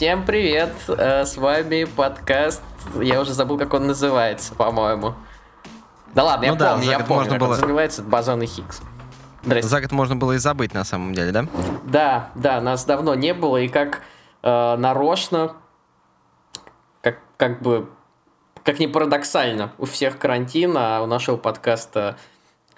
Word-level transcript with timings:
всем 0.00 0.24
привет! 0.24 0.72
Э, 0.88 1.26
с 1.26 1.36
вами 1.36 1.84
подкаст. 1.84 2.62
Я 3.02 3.20
уже 3.20 3.34
забыл, 3.34 3.58
как 3.58 3.74
он 3.74 3.86
называется, 3.86 4.54
по-моему. 4.54 5.14
Да 6.14 6.24
ладно, 6.24 6.46
я 6.46 6.52
Ну 6.52 6.56
да, 6.56 6.72
помню, 6.72 6.90
я 6.90 6.98
помню, 7.00 7.14
можно 7.16 7.32
как 7.34 7.42
он 7.42 7.48
было- 7.48 7.56
называется. 7.60 8.02
Бозон 8.02 8.40
и 8.40 8.46
Хиггс. 8.46 8.80
Здрасте. 9.42 9.68
За 9.68 9.78
год 9.82 9.92
можно 9.92 10.16
было 10.16 10.32
и 10.32 10.38
забыть 10.38 10.72
на 10.72 10.84
самом 10.84 11.12
деле, 11.12 11.32
да? 11.32 11.44
Да, 11.84 12.30
да, 12.34 12.62
нас 12.62 12.86
давно 12.86 13.14
не 13.14 13.34
было, 13.34 13.58
и 13.58 13.68
как 13.68 14.00
э, 14.42 14.76
нарочно, 14.78 15.52
как, 17.02 17.18
как 17.36 17.60
бы, 17.60 17.90
как 18.64 18.78
ни 18.78 18.86
парадоксально, 18.86 19.72
у 19.76 19.84
всех 19.84 20.16
карантин, 20.16 20.78
а 20.78 21.02
у 21.02 21.06
нашего 21.06 21.36
подкаста 21.36 22.16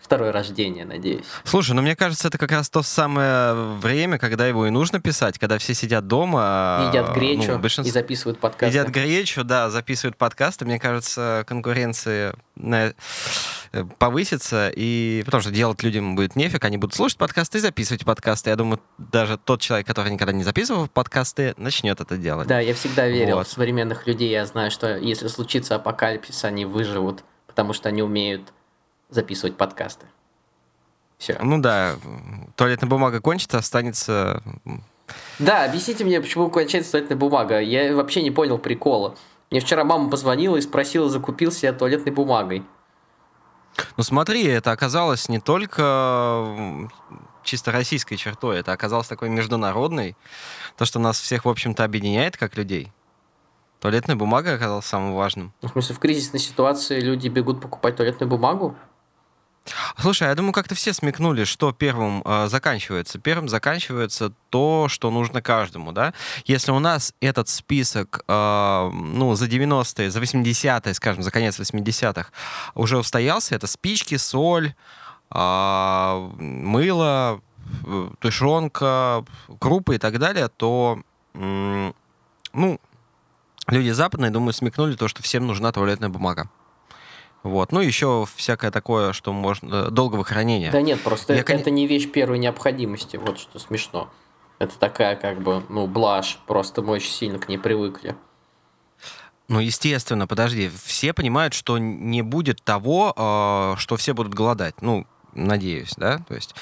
второе 0.03 0.33
рождение, 0.33 0.85
надеюсь. 0.85 1.25
Слушай, 1.45 1.73
ну 1.73 1.83
мне 1.83 1.97
кажется, 1.97 2.29
это 2.29 2.37
как 2.39 2.51
раз 2.53 2.69
то 2.69 2.83
самое 2.83 3.55
время, 3.55 4.19
когда 4.19 4.47
его 4.47 4.67
и 4.67 4.71
нужно 4.71 5.01
писать, 5.01 5.39
когда 5.39 5.59
все 5.59 5.75
сидят 5.75 6.07
дома. 6.07 6.87
Едят 6.89 7.09
ну, 7.09 7.15
гречу 7.15 7.59
большинство- 7.59 7.89
и 7.89 7.93
записывают 7.93 8.39
подкасты. 8.41 8.67
Едят 8.77 8.89
гречу, 8.89 9.45
да, 9.45 9.71
записывают 9.71 10.17
подкасты. 10.17 10.65
Мне 10.65 10.79
кажется, 10.79 11.45
конкуренция 11.47 12.35
на- 12.57 12.93
э, 13.73 13.85
повысится, 13.99 14.71
и 14.75 15.23
потому 15.25 15.41
что 15.41 15.51
делать 15.51 15.83
людям 15.83 16.15
будет 16.17 16.37
нефиг, 16.37 16.65
они 16.65 16.77
будут 16.77 16.95
слушать 16.95 17.17
подкасты 17.19 17.59
и 17.59 17.61
записывать 17.61 18.05
подкасты. 18.05 18.51
Я 18.51 18.57
думаю, 18.57 18.81
даже 18.99 19.39
тот 19.39 19.61
человек, 19.61 19.87
который 19.87 20.13
никогда 20.13 20.33
не 20.33 20.45
записывал 20.45 20.89
подкасты, 20.89 21.55
начнет 21.57 22.01
это 22.01 22.17
делать. 22.17 22.49
Да, 22.49 22.61
я 22.61 22.75
всегда 22.75 23.09
верил 23.09 23.37
Вот. 23.37 23.47
в 23.47 23.51
современных 23.51 24.07
людей. 24.07 24.31
Я 24.31 24.45
знаю, 24.47 24.71
что 24.71 24.97
если 24.99 25.29
случится 25.29 25.77
апокалипсис, 25.77 26.45
они 26.45 26.65
выживут, 26.67 27.25
потому 27.47 27.73
что 27.73 27.89
они 27.89 28.03
умеют 28.03 28.53
записывать 29.13 29.57
подкасты. 29.57 30.07
Все. 31.19 31.39
Ну 31.41 31.61
да, 31.61 31.95
туалетная 32.57 32.89
бумага 32.89 33.21
кончится, 33.21 33.59
останется... 33.59 34.43
Да, 35.39 35.65
объясните 35.65 36.05
мне, 36.05 36.21
почему 36.21 36.51
кончается 36.51 36.93
туалетная 36.93 37.19
бумага. 37.19 37.61
Я 37.61 37.95
вообще 37.95 38.23
не 38.23 38.31
понял 38.31 38.59
прикола. 38.59 39.15
Мне 39.51 39.61
вчера 39.61 39.85
мама 39.85 40.11
позвонила 40.11 40.57
и 40.57 40.61
спросила, 40.61 41.09
закупился 41.09 41.67
я 41.67 41.73
туалетной 41.73 42.13
бумагой. 42.13 42.65
Ну 43.97 44.03
смотри, 44.03 44.45
это 44.47 44.73
оказалось 44.73 45.29
не 45.29 45.39
только 45.41 46.89
чисто 47.43 47.73
российской 47.73 48.17
чертой, 48.17 48.59
это 48.59 48.73
оказалось 48.73 49.09
такой 49.09 49.29
международной, 49.29 50.17
то, 50.77 50.85
что 50.85 50.99
нас 50.99 51.21
всех, 51.21 51.45
в 51.45 51.49
общем-то, 51.49 51.85
объединяет 51.85 52.37
как 52.37 52.57
людей. 52.57 52.93
Туалетная 53.81 54.17
бумага 54.17 54.55
оказалась 54.55 54.87
самым 54.87 55.15
важным. 55.15 55.53
Ну, 55.61 55.69
В 55.69 55.73
смысле, 55.73 55.95
в 55.97 55.99
кризисной 55.99 56.41
ситуации 56.41 57.01
люди 57.01 57.29
бегут 57.29 57.61
покупать 57.61 57.97
туалетную 57.97 58.31
бумагу? 58.31 58.77
Слушай, 59.97 60.29
я 60.29 60.35
думаю, 60.35 60.53
как-то 60.53 60.75
все 60.75 60.93
смекнули, 60.93 61.45
что 61.45 61.73
первым 61.73 62.23
э, 62.25 62.49
заканчивается. 62.49 63.19
Первым 63.19 63.49
заканчивается 63.49 64.33
то, 64.51 64.89
что 64.89 65.11
нужно 65.11 65.41
каждому, 65.41 65.93
да? 65.93 66.15
Если 66.45 66.73
у 66.73 66.79
нас 66.81 67.15
этот 67.21 67.49
список, 67.49 68.25
э, 68.27 68.91
ну, 68.93 69.35
за 69.35 69.47
90-е, 69.47 70.11
за 70.11 70.21
80-е, 70.21 70.95
скажем, 70.95 71.23
за 71.23 71.31
конец 71.31 71.61
80-х 71.61 72.31
уже 72.75 72.99
устоялся, 72.99 73.55
это 73.55 73.67
спички, 73.67 74.17
соль, 74.17 74.75
э, 75.31 76.31
мыло, 76.39 77.41
э, 77.87 78.11
тушенка, 78.19 79.25
крупы 79.61 79.95
и 79.95 79.99
так 79.99 80.19
далее, 80.19 80.49
то, 80.49 80.99
м, 81.35 81.95
ну, 82.53 82.81
люди 83.69 83.91
западные, 83.91 84.33
думаю, 84.33 84.53
смекнули 84.53 84.97
то, 84.97 85.07
что 85.07 85.23
всем 85.23 85.47
нужна 85.47 85.71
туалетная 85.71 86.09
бумага. 86.09 86.49
Вот. 87.43 87.73
Ну, 87.73 87.81
еще 87.81 88.27
всякое 88.37 88.71
такое, 88.71 89.13
что 89.13 89.33
можно... 89.33 89.91
Долгого 89.91 90.25
хранения. 90.25 90.71
Да 90.71 90.81
нет, 90.81 91.01
просто 91.01 91.33
Я, 91.35 91.41
это, 91.41 91.53
коне- 91.53 91.61
это 91.61 91.71
не 91.71 91.87
вещь 91.87 92.11
первой 92.11 92.39
необходимости. 92.39 93.17
Вот 93.17 93.39
что 93.39 93.59
смешно. 93.59 94.11
Это 94.59 94.79
такая, 94.79 95.17
как 95.17 95.43
бы, 95.43 95.63
ну, 95.69 95.87
блажь. 95.87 96.39
Просто 96.47 96.83
мы 96.83 96.93
очень 96.95 97.11
сильно 97.11 97.39
к 97.39 97.49
ней 97.49 97.59
привыкли. 97.59 98.15
Ну, 99.49 99.59
естественно, 99.59 100.27
подожди. 100.27 100.71
Все 100.85 101.13
понимают, 101.13 101.53
что 101.53 101.79
не 101.79 102.23
будет 102.23 102.63
того, 102.63 103.13
э, 103.17 103.75
что 103.79 103.97
все 103.97 104.15
будут 104.15 104.35
голодать. 104.35 104.81
Ну, 104.81 105.07
надеюсь, 105.35 105.95
да? 105.97 106.19
То 106.29 106.35
есть 106.35 106.55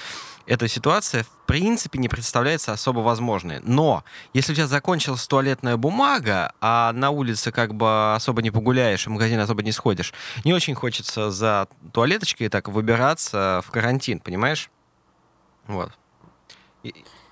эта 0.51 0.67
ситуация, 0.67 1.23
в 1.23 1.29
принципе, 1.47 2.01
не 2.01 2.09
представляется 2.09 2.73
особо 2.73 2.99
возможной. 2.99 3.61
Но 3.63 4.03
если 4.35 4.51
у 4.53 4.57
тебя 4.57 4.67
закончилась 4.67 5.25
туалетная 5.29 5.77
бумага, 5.77 6.53
а 6.61 6.93
на 6.93 7.11
улице 7.11 7.53
как 7.53 7.73
бы 7.73 8.15
особо 8.17 8.43
не 8.43 8.51
погуляешь, 8.51 9.07
в 9.07 9.11
магазин 9.11 9.39
особо 9.39 9.63
не 9.63 9.71
сходишь, 9.71 10.13
не 10.45 10.53
очень 10.53 10.75
хочется 10.75 11.31
за 11.31 11.69
туалеточкой 11.93 12.49
так 12.49 12.67
выбираться 12.69 13.63
в 13.65 13.71
карантин, 13.71 14.19
понимаешь? 14.19 14.71
Вот. 15.69 15.93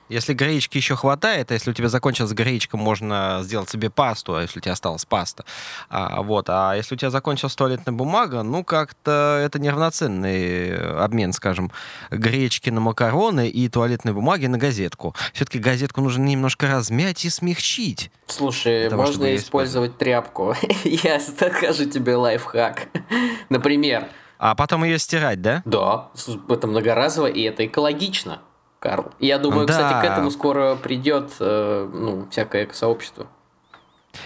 Если 0.09 0.33
гречки 0.33 0.79
еще 0.79 0.97
хватает, 0.97 1.51
а 1.51 1.55
если 1.55 1.71
у 1.71 1.75
тебя 1.75 1.89
закончилась 1.89 2.33
гречка, 2.33 2.77
можно 2.77 3.41
сделать 3.43 3.69
себе 3.69 3.91
пасту, 3.91 4.35
а 4.35 4.43
если 4.43 4.59
у 4.59 4.63
тебя 4.63 4.73
осталась 4.73 5.05
паста. 5.05 5.45
А, 5.91 6.23
вот. 6.23 6.47
а 6.49 6.75
если 6.75 6.95
у 6.95 6.99
тебя 6.99 7.11
закончилась 7.11 7.55
туалетная 7.55 7.95
бумага, 7.95 8.43
ну, 8.43 8.65
как-то 8.65 9.41
это 9.43 9.59
неравноценный 9.59 10.77
обмен, 11.03 11.33
скажем, 11.33 11.71
гречки 12.11 12.71
на 12.71 12.81
макароны 12.81 13.49
и 13.49 13.69
туалетной 13.69 14.13
бумаги 14.13 14.47
на 14.47 14.59
газетку. 14.59 15.15
Все-таки 15.33 15.59
газетку 15.59 16.01
нужно 16.01 16.25
немножко 16.25 16.67
размять 16.67 17.25
и 17.25 17.31
смягчить. 17.31 18.11
Слушай, 18.27 18.89
того, 18.89 19.03
можно 19.03 19.35
использовать 19.37 19.99
тряпку. 19.99 20.55
Я 20.85 21.21
скажу 21.21 21.85
тебе 21.85 22.17
лайфхак. 22.17 22.89
Например, 23.49 24.09
А 24.39 24.55
потом 24.55 24.85
ее 24.85 24.99
стирать, 24.99 25.43
да? 25.43 25.63
да, 25.65 26.11
это 26.49 26.67
многоразово, 26.67 27.27
и 27.27 27.43
это 27.43 27.67
экологично, 27.67 28.41
Карл. 28.79 29.13
Я 29.19 29.39
думаю, 29.39 29.67
Да. 29.67 29.73
кстати, 29.73 30.07
к 30.07 30.11
этому 30.11 30.31
скоро 30.31 30.77
придет 30.77 31.33
э, 31.41 31.91
ну, 31.93 32.29
всякое 32.31 32.65
экосообщество. 32.65 33.27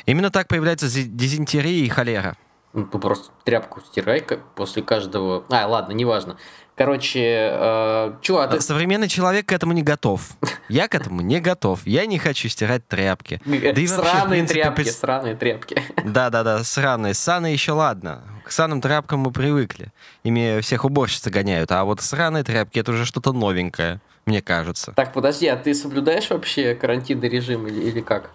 Именно 0.07 0.31
так 0.31 0.49
появляется 0.49 0.87
дизентерия 0.89 1.85
и 1.85 1.89
холера. 1.89 2.37
Ну, 2.73 2.87
ты 2.87 2.99
просто 2.99 3.31
тряпку 3.45 3.81
стирай 3.83 4.25
после 4.55 4.83
каждого... 4.83 5.45
А, 5.51 5.67
ладно, 5.67 5.93
неважно. 5.93 6.39
Короче, 6.75 7.21
э, 7.21 7.53
а 7.55 8.49
ты... 8.51 8.61
Современный 8.63 9.09
человек 9.09 9.47
к 9.47 9.53
этому 9.53 9.73
не 9.75 9.83
готов. 9.83 10.23
Я 10.71 10.89
к 10.89 10.95
этому 10.95 11.21
не 11.21 11.39
готов. 11.41 11.81
Я 11.87 12.07
не 12.07 12.19
хочу 12.19 12.49
стирать 12.49 12.89
тряпки. 12.89 13.43
Да 13.45 13.57
и 13.59 13.65
вообще, 13.69 13.87
сраные 13.89 14.29
принципе, 14.29 14.63
тряпки, 14.63 14.83
пред- 14.83 14.95
сраные 14.95 15.37
тряпки. 15.37 15.83
Да-да-да, 16.05 16.65
сраные. 16.65 17.13
Сраные 17.13 17.53
еще 17.53 17.73
ладно. 17.73 18.23
К 18.45 18.51
сраным 18.51 18.81
тряпкам 18.81 19.21
мы 19.21 19.33
привыкли. 19.33 19.93
Ими 20.25 20.61
всех 20.63 20.87
уборщицы 20.87 21.29
гоняют. 21.29 21.71
А 21.73 21.85
вот 21.85 22.01
сраные 22.01 22.43
тряпки 22.43 22.79
это 22.79 22.93
уже 22.93 23.05
что-то 23.05 23.33
новенькое, 23.35 24.01
мне 24.27 24.41
кажется. 24.43 24.93
Так, 24.97 25.13
подожди, 25.13 25.47
а 25.49 25.57
ты 25.57 25.75
соблюдаешь 25.75 26.31
вообще 26.31 26.75
карантинный 26.75 27.29
режим 27.29 27.67
или, 27.67 27.81
или 27.83 28.01
как? 28.01 28.31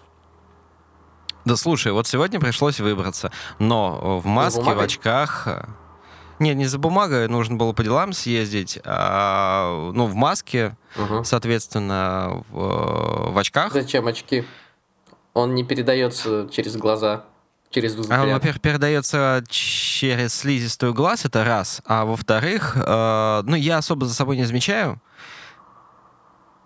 Да 1.44 1.56
слушай, 1.56 1.92
вот 1.92 2.06
сегодня 2.06 2.38
пришлось 2.40 2.78
выбраться. 2.80 3.32
Но 3.58 4.18
в 4.20 4.26
маске, 4.26 4.60
в 4.62 4.80
очках... 4.80 5.44
э, 5.46 5.64
Не, 6.40 6.54
не 6.54 6.66
за 6.66 6.78
бумагой, 6.78 7.26
нужно 7.28 7.56
было 7.56 7.72
по 7.72 7.82
делам 7.82 8.12
съездить. 8.12 8.78
а, 8.84 9.90
ну, 9.94 10.06
в 10.06 10.14
маске, 10.14 10.76
Мгм. 10.96 11.24
соответственно, 11.24 12.44
в, 12.50 13.32
в 13.32 13.38
очках. 13.38 13.72
Зачем 13.72 14.06
очки? 14.06 14.44
Он 15.32 15.54
не 15.54 15.64
передается 15.64 16.48
через 16.50 16.76
глаза, 16.76 17.24
через 17.70 17.94
А 17.94 17.96
он, 17.96 18.00
взгляд. 18.02 18.28
во-первых, 18.32 18.60
передается 18.60 19.42
через 19.48 20.34
слизистую 20.34 20.92
глаз, 20.92 21.24
это 21.24 21.44
раз. 21.44 21.80
А 21.86 22.04
во-вторых, 22.04 22.76
э, 22.76 23.42
ну, 23.44 23.56
я 23.56 23.78
особо 23.78 24.04
за 24.06 24.14
собой 24.14 24.36
не 24.36 24.44
замечаю. 24.44 25.00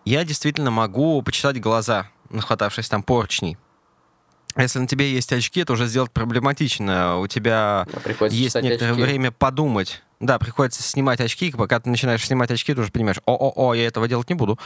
Я 0.05 0.25
действительно 0.25 0.71
могу 0.71 1.21
почитать 1.23 1.61
глаза, 1.61 2.09
нахватавшись 2.31 2.89
там 2.89 3.03
поручней. 3.03 3.57
Если 4.57 4.79
на 4.81 4.87
тебе 4.87 5.11
есть 5.13 5.33
очки, 5.33 5.61
это 5.61 5.73
уже 5.73 5.87
сделать 5.87 6.11
проблематично. 6.13 7.19
У 7.19 7.27
тебя 7.27 7.87
А 7.93 8.01
приходится 8.01 8.39
есть 8.39 8.55
некоторое 8.57 8.91
очки. 8.93 9.03
время 9.03 9.31
подумать. 9.33 10.03
Да, 10.23 10.39
приходится 10.39 10.85
снимать 10.85 11.21
очки, 11.21 11.51
пока 11.51 11.81
ты 11.81 11.91
начинаешь 11.91 12.25
снимать 12.25 12.51
очки, 12.53 12.73
ты 12.73 12.81
уже 12.81 12.93
понимаешь, 12.93 13.19
о-о-о, 13.27 13.75
я 13.75 13.89
этого 13.89 14.07
делать 14.07 14.29
не 14.29 14.37
буду. 14.37 14.57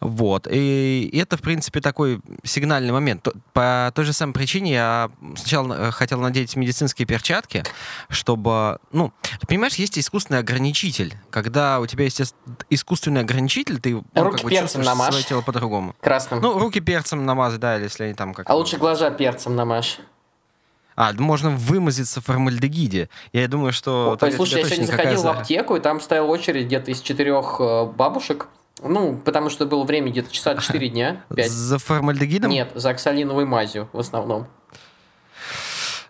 Вот. 0.00 0.46
И 0.50 1.10
это, 1.14 1.38
в 1.38 1.40
принципе, 1.40 1.80
такой 1.80 2.20
сигнальный 2.44 2.92
момент. 2.92 3.26
По 3.54 3.90
той 3.94 4.04
же 4.04 4.12
самой 4.12 4.34
причине 4.34 4.72
я 4.72 5.10
сначала 5.34 5.88
э, 5.88 5.90
хотел 5.92 6.20
надеть 6.20 6.56
медицинские 6.56 7.06
перчатки, 7.06 7.64
чтобы... 8.10 8.78
Ну, 8.92 9.14
ты 9.40 9.46
понимаешь, 9.46 9.76
есть 9.76 9.98
искусственный 9.98 10.40
ограничитель. 10.40 11.14
Когда 11.30 11.80
у 11.80 11.86
тебя 11.86 12.04
есть 12.04 12.20
ис- 12.20 12.34
искусственный 12.68 13.22
ограничитель, 13.22 13.80
ты 13.80 13.94
ну, 13.94 14.04
Руки 14.14 14.36
как 14.36 14.44
бы 14.44 14.50
перцем 14.50 14.82
намажь. 14.82 15.08
свое 15.08 15.24
тело 15.24 15.40
по-другому. 15.40 15.96
Красным. 16.02 16.42
Ну, 16.42 16.58
руки 16.58 16.80
перцем 16.80 17.24
намазать, 17.24 17.60
да, 17.60 17.76
или 17.76 17.84
если 17.84 18.04
они 18.04 18.14
там 18.14 18.34
как 18.34 18.48
а 18.48 18.54
лучше 18.54 18.76
глаза 18.76 19.10
перцем 19.10 19.56
намажь. 19.56 20.00
А, 21.00 21.12
можно 21.16 21.50
вымазаться 21.50 22.20
в 22.20 22.24
формальдегиде. 22.24 23.08
Я 23.32 23.46
думаю, 23.46 23.72
что... 23.72 24.16
Толя, 24.18 24.32
Слушай, 24.32 24.62
я 24.62 24.64
сегодня 24.66 24.86
заходил 24.86 25.18
в 25.20 25.22
за- 25.22 25.30
аптеку, 25.30 25.76
и 25.76 25.80
там 25.80 26.00
стояла 26.00 26.26
очередь 26.26 26.66
где-то 26.66 26.90
из 26.90 27.00
четырех 27.00 27.56
э, 27.60 27.84
бабушек. 27.84 28.48
Ну, 28.82 29.16
потому 29.24 29.48
что 29.48 29.64
было 29.66 29.84
время 29.84 30.10
где-то 30.10 30.32
часа 30.32 30.56
4 30.56 30.88
дня, 30.88 31.22
5. 31.32 31.50
За 31.52 31.78
формальдегидом? 31.78 32.50
Нет, 32.50 32.72
за 32.74 32.90
оксалиновой 32.90 33.44
мазью 33.44 33.88
в 33.92 34.00
основном. 34.00 34.48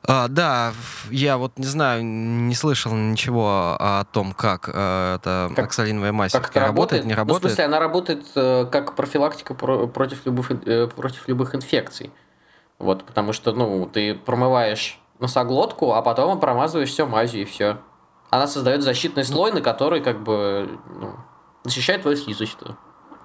А, 0.05 0.27
да, 0.29 0.73
я 1.11 1.37
вот 1.37 1.59
не 1.59 1.67
знаю, 1.67 2.03
не 2.03 2.55
слышал 2.55 2.95
ничего 2.95 3.77
о 3.79 4.05
том, 4.11 4.33
как 4.33 4.71
э, 4.73 5.17
это 5.17 5.51
Как- 5.55 5.67
оксалиновая 5.67 6.13
мазь 6.13 6.33
Как 6.33 6.45
работает, 6.55 6.67
работает? 6.67 7.05
не 7.05 7.11
Ну, 7.11 7.15
в 7.15 7.19
работает. 7.19 7.43
смысле, 7.53 7.65
она 7.67 7.79
работает 7.79 8.25
э, 8.37 8.67
как 8.73 8.97
профилактика 8.97 9.53
про- 9.53 9.87
против 9.87 10.25
любых, 10.25 10.51
э, 10.51 10.87
против 10.87 11.29
любых 11.29 11.55
инфекций. 11.55 12.11
Вот, 12.79 13.05
потому 13.05 13.33
что, 13.33 13.53
ну, 13.53 13.87
ты 13.87 14.15
промываешь 14.15 15.01
носоглотку, 15.19 15.93
а 15.95 16.03
потом 16.03 16.39
промазываешь 16.39 16.91
все 16.91 17.07
мазью 17.07 17.43
и 17.43 17.45
все. 17.45 17.79
Она 18.31 18.47
создает 18.47 18.83
защитный 18.83 19.25
ну. 19.25 19.29
слой, 19.29 19.53
на 19.53 19.61
который 19.61 20.01
как 20.01 20.23
бы 20.23 20.79
ну, 21.01 21.17
защищает 21.65 22.03
твою 22.03 22.17
слизочную. 22.17 22.77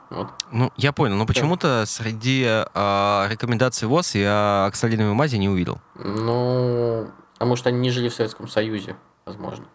Вот. 0.09 0.29
Ну, 0.51 0.71
я 0.77 0.91
понял, 0.91 1.15
но 1.15 1.25
почему-то 1.25 1.85
среди 1.87 2.43
э, 2.45 3.27
рекомендаций 3.29 3.87
ВОЗ 3.87 4.15
я 4.15 4.65
оксалиновой 4.65 5.13
мази 5.13 5.37
не 5.37 5.49
увидел. 5.49 5.79
Ну, 5.95 7.07
а 7.39 7.45
может, 7.45 7.65
они 7.67 7.79
не 7.79 7.89
жили 7.89 8.09
в 8.09 8.13
Советском 8.13 8.47
Союзе, 8.47 8.95
возможно. 9.25 9.65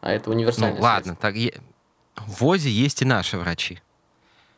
А 0.00 0.12
это 0.12 0.30
универсальное 0.30 0.76
Ну, 0.76 0.82
ладно, 0.82 1.16
так 1.16 1.34
е... 1.34 1.60
в 2.16 2.40
ВОЗе 2.40 2.70
есть 2.70 3.02
и 3.02 3.04
наши 3.04 3.38
врачи. 3.38 3.80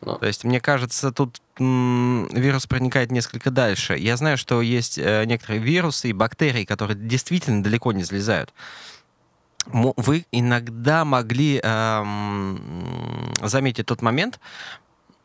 Ну. 0.05 0.17
То 0.19 0.27
есть, 0.27 0.45
мне 0.45 0.61
кажется, 0.61 1.13
тут 1.13 1.41
м- 1.59 2.27
вирус 2.33 2.67
проникает 2.67 3.11
несколько 3.11 3.51
дальше. 3.51 3.97
Я 3.97 4.17
знаю, 4.17 4.37
что 4.37 4.61
есть 4.61 4.99
э, 4.99 5.25
некоторые 5.27 5.61
вирусы 5.61 6.11
и 6.11 6.13
бактерии, 6.13 6.65
которые 6.65 6.97
действительно 6.97 7.63
далеко 7.63 7.93
не 7.93 8.03
залезают 8.03 8.53
вы 9.67 10.27
иногда 10.33 11.05
могли 11.05 11.61
эм, 11.63 13.33
заметить 13.41 13.87
тот 13.87 14.03
момент, 14.03 14.41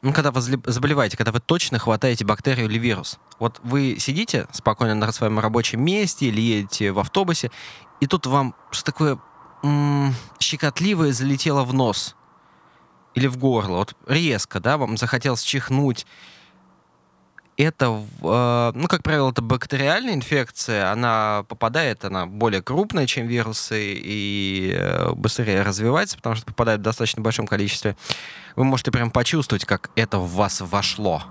ну, 0.01 0.13
когда 0.13 0.31
вы 0.31 0.41
заболеваете, 0.41 1.17
когда 1.17 1.31
вы 1.31 1.39
точно 1.39 1.79
хватаете 1.79 2.23
бактерию 2.23 2.67
или 2.69 2.77
вирус. 2.77 3.17
Вот 3.39 3.59
вы 3.63 3.97
сидите 3.99 4.47
спокойно 4.51 4.93
на 4.93 5.11
своем 5.11 5.39
рабочем 5.39 5.83
месте 5.83 6.27
или 6.27 6.39
едете 6.39 6.91
в 6.91 6.99
автобусе, 6.99 7.51
и 7.99 8.05
тут 8.05 8.27
вам 8.27 8.53
что 8.69 8.85
такое 8.85 9.17
м- 9.63 10.13
щекотливое 10.39 11.13
залетело 11.13 11.63
в 11.63 11.73
нос 11.73 12.15
или 13.17 13.25
в 13.25 13.37
горло, 13.37 13.77
вот 13.77 13.95
резко, 14.07 14.59
да, 14.59 14.77
вам 14.77 14.95
захотелось 14.95 15.41
чихнуть, 15.41 16.05
это, 17.57 18.03
э, 18.21 18.71
ну, 18.75 18.87
как 18.87 19.01
правило, 19.01 19.31
это 19.31 19.41
бактериальная 19.41 20.13
инфекция, 20.13 20.91
она 20.91 21.43
попадает, 21.49 22.05
она 22.05 22.27
более 22.27 22.61
крупная, 22.61 23.07
чем 23.07 23.25
вирусы, 23.25 23.95
и 23.95 24.75
э, 24.77 25.13
быстрее 25.13 25.63
развивается, 25.63 26.17
потому 26.17 26.35
что 26.35 26.45
попадает 26.45 26.81
в 26.81 26.83
достаточно 26.83 27.23
большом 27.23 27.47
количестве. 27.47 27.97
Вы 28.55 28.63
можете 28.63 28.91
прям 28.91 29.09
почувствовать, 29.09 29.65
как 29.65 29.89
это 29.95 30.19
в 30.19 30.35
вас 30.35 30.61
вошло. 30.61 31.23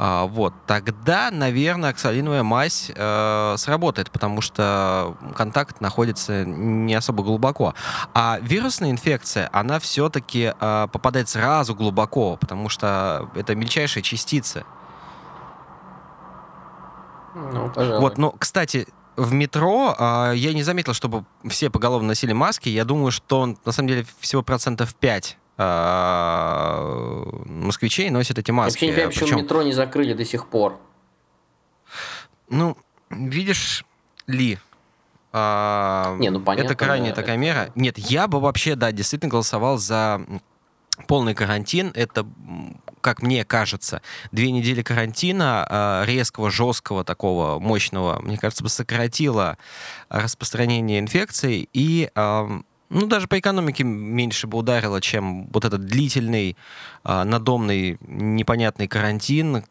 А, 0.00 0.26
вот, 0.26 0.54
тогда, 0.68 1.28
наверное, 1.32 1.90
оксалиновая 1.90 2.44
мазь 2.44 2.92
э, 2.94 3.54
сработает, 3.58 4.12
потому 4.12 4.40
что 4.40 5.16
контакт 5.34 5.80
находится 5.80 6.44
не 6.44 6.94
особо 6.94 7.24
глубоко. 7.24 7.74
А 8.14 8.38
вирусная 8.40 8.92
инфекция, 8.92 9.50
она 9.52 9.80
все-таки 9.80 10.54
э, 10.58 10.88
попадает 10.92 11.28
сразу 11.28 11.74
глубоко, 11.74 12.36
потому 12.36 12.68
что 12.68 13.28
это 13.34 13.56
мельчайшие 13.56 14.04
частицы. 14.04 14.64
Ну, 17.34 17.68
пожалуй. 17.68 18.00
Вот, 18.00 18.18
ну, 18.18 18.30
кстати, 18.38 18.86
в 19.16 19.32
метро 19.32 19.96
э, 19.98 20.34
я 20.36 20.52
не 20.52 20.62
заметил, 20.62 20.94
чтобы 20.94 21.24
все 21.48 21.70
поголовно 21.70 22.06
носили 22.06 22.32
маски. 22.32 22.68
Я 22.68 22.84
думаю, 22.84 23.10
что 23.10 23.46
на 23.64 23.72
самом 23.72 23.88
деле 23.88 24.06
всего 24.20 24.42
процентов 24.42 24.94
5 24.94 25.26
э, 25.26 25.34
а, 25.34 25.47
москвичей 27.46 28.10
носят 28.10 28.38
эти 28.38 28.50
маски. 28.52 28.84
Я 28.84 28.86
вообще 28.86 28.86
не 28.86 28.92
понимаю, 28.92 29.12
почему 29.12 29.40
метро 29.42 29.62
не 29.62 29.72
закрыли 29.72 30.12
до 30.14 30.24
сих 30.24 30.46
пор. 30.48 30.80
Ну, 32.48 32.76
видишь 33.10 33.84
ли, 34.26 34.58
а, 35.32 36.16
не, 36.18 36.30
ну, 36.30 36.40
понятно, 36.40 36.66
это 36.66 36.74
крайняя 36.76 37.12
такая 37.14 37.36
мера. 37.36 37.70
Нет, 37.74 37.98
я 37.98 38.28
бы 38.28 38.40
вообще, 38.40 38.76
да, 38.76 38.92
действительно 38.92 39.30
голосовал 39.30 39.78
за 39.78 40.24
полный 41.06 41.34
карантин. 41.34 41.92
Это 41.94 42.26
как 43.00 43.22
мне 43.22 43.44
кажется, 43.44 44.02
две 44.32 44.50
недели 44.50 44.82
карантина 44.82 45.66
э, 45.68 46.04
резкого, 46.06 46.50
жесткого, 46.50 47.04
такого 47.04 47.58
мощного, 47.60 48.20
мне 48.20 48.36
кажется, 48.36 48.64
бы 48.64 48.68
сократило 48.68 49.56
распространение 50.08 50.98
инфекции 50.98 51.68
и 51.72 52.10
ну, 52.90 53.06
даже 53.06 53.28
по 53.28 53.38
экономике 53.38 53.84
меньше 53.84 54.46
бы 54.46 54.58
ударило, 54.58 55.00
чем 55.00 55.46
вот 55.48 55.64
этот 55.64 55.84
длительный, 55.84 56.56
э, 57.04 57.24
надомный, 57.24 57.98
непонятный 58.00 58.88
карантин, 58.88 59.64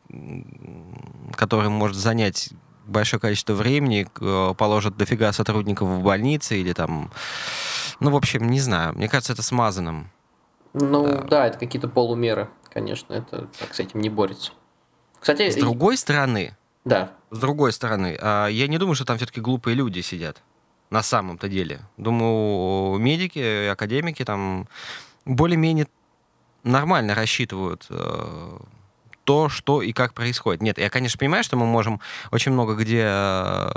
который 1.35 1.69
может 1.69 1.97
занять 1.97 2.49
большое 2.85 3.19
количество 3.19 3.53
времени, 3.53 4.07
э, 4.19 4.53
положат 4.55 4.97
дофига 4.97 5.33
сотрудников 5.33 5.87
в 5.87 6.03
больнице 6.03 6.59
или 6.59 6.73
там... 6.73 7.11
Ну, 7.99 8.11
в 8.11 8.15
общем, 8.15 8.47
не 8.47 8.59
знаю. 8.59 8.93
Мне 8.93 9.09
кажется, 9.09 9.33
это 9.33 9.41
смазанным. 9.41 10.09
Ну, 10.73 11.05
да, 11.07 11.21
да 11.23 11.47
это 11.47 11.57
какие-то 11.57 11.87
полумеры 11.87 12.49
конечно, 12.77 13.13
это 13.13 13.47
так 13.59 13.73
с 13.73 13.79
этим 13.79 14.01
не 14.01 14.09
борется. 14.09 14.51
Кстати, 15.19 15.49
с 15.49 15.55
другой 15.55 15.97
стороны, 15.97 16.55
да. 16.85 17.11
С 17.31 17.39
другой 17.39 17.73
стороны, 17.73 18.15
а, 18.21 18.45
я 18.47 18.67
не 18.67 18.77
думаю, 18.77 18.93
что 18.93 19.03
там 19.03 19.17
все-таки 19.17 19.41
глупые 19.41 19.73
люди 19.73 20.01
сидят. 20.01 20.43
На 20.89 21.04
самом-то 21.04 21.50
деле. 21.50 21.81
Думаю, 21.98 22.98
медики, 22.98 23.68
академики 23.68 24.24
там 24.24 24.68
более-менее 25.25 25.88
нормально 26.63 27.13
рассчитывают 27.13 27.86
э, 27.89 28.57
то, 29.25 29.50
что 29.50 29.81
и 29.81 29.92
как 29.92 30.13
происходит. 30.13 30.62
Нет, 30.62 30.78
я, 30.78 30.89
конечно, 30.89 31.18
понимаю, 31.19 31.44
что 31.44 31.57
мы 31.57 31.66
можем 31.66 32.00
очень 32.31 32.54
много 32.54 32.75
где 32.75 33.04
э, 33.06 33.69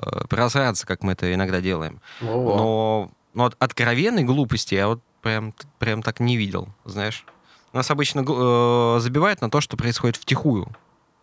как 0.86 1.02
мы 1.02 1.12
это 1.12 1.34
иногда 1.34 1.60
делаем. 1.60 2.00
О-о. 2.20 2.56
Но, 2.56 3.10
но 3.34 3.44
от 3.46 3.56
откровенной 3.58 4.22
глупости 4.22 4.74
я 4.74 4.86
вот 4.86 5.02
прям, 5.22 5.52
прям 5.78 6.02
так 6.02 6.20
не 6.20 6.36
видел, 6.36 6.68
знаешь. 6.84 7.24
Нас 7.72 7.90
обычно 7.90 8.20
э, 8.20 9.00
забивают 9.00 9.40
на 9.40 9.50
то, 9.50 9.60
что 9.60 9.76
происходит 9.76 10.16
втихую. 10.16 10.68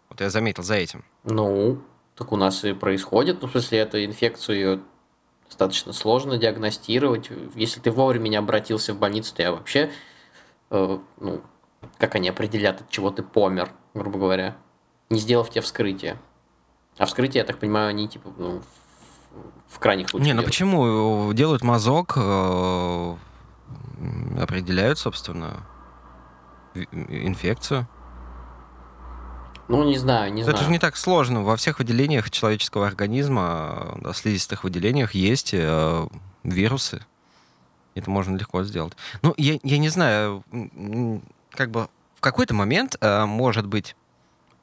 Вот 0.09 0.21
я 0.21 0.29
заметил 0.29 0.63
за 0.63 0.75
этим. 0.75 1.03
Ну, 1.23 1.81
так 2.15 2.31
у 2.31 2.37
нас 2.37 2.63
и 2.63 2.73
происходит. 2.73 3.41
Ну, 3.41 3.47
в 3.47 3.51
смысле, 3.51 3.79
эту 3.79 4.03
инфекцию 4.03 4.83
достаточно 5.47 5.93
сложно 5.93 6.37
диагностировать. 6.37 7.29
Если 7.55 7.79
ты 7.79 7.91
вовремя 7.91 8.29
не 8.29 8.35
обратился 8.35 8.93
в 8.93 8.99
больницу, 8.99 9.33
то 9.35 9.41
я 9.41 9.51
вообще, 9.51 9.91
э, 10.69 10.99
ну, 11.19 11.41
как 11.97 12.15
они 12.15 12.29
определят, 12.29 12.81
от 12.81 12.89
чего 12.89 13.11
ты 13.11 13.23
помер, 13.23 13.71
грубо 13.93 14.19
говоря, 14.19 14.57
не 15.09 15.19
сделав 15.19 15.49
тебе 15.49 15.61
вскрытие. 15.61 16.17
А 16.97 17.05
вскрытие, 17.05 17.41
я 17.41 17.45
так 17.45 17.59
понимаю, 17.59 17.89
они 17.89 18.07
типа, 18.07 18.29
ну, 18.37 18.61
в, 19.67 19.79
крайних 19.79 20.09
случаях. 20.09 20.25
Не, 20.27 20.33
ну 20.33 20.41
делают. 20.41 20.47
почему 20.47 21.33
делают 21.33 21.63
мазок, 21.63 22.13
э, 22.17 23.15
определяют, 24.39 24.99
собственно, 24.99 25.65
инфекцию? 26.73 27.87
Ну, 29.67 29.83
не 29.83 29.97
знаю, 29.97 30.33
не 30.33 30.41
Это 30.41 30.51
знаю. 30.51 30.65
же 30.65 30.71
не 30.71 30.79
так 30.79 30.95
сложно. 30.95 31.43
Во 31.43 31.55
всех 31.57 31.79
выделениях 31.79 32.29
человеческого 32.31 32.87
организма, 32.87 33.97
на 34.01 34.13
слизистых 34.13 34.63
выделениях 34.63 35.13
есть 35.13 35.53
э, 35.53 36.07
вирусы. 36.43 37.05
Это 37.95 38.09
можно 38.09 38.37
легко 38.37 38.63
сделать. 38.63 38.93
Ну, 39.21 39.33
я, 39.37 39.59
я 39.63 39.77
не 39.77 39.89
знаю, 39.89 40.43
как 41.51 41.71
бы 41.71 41.89
в 42.15 42.21
какой-то 42.21 42.53
момент, 42.53 42.95
э, 43.01 43.25
может 43.25 43.65
быть, 43.65 43.95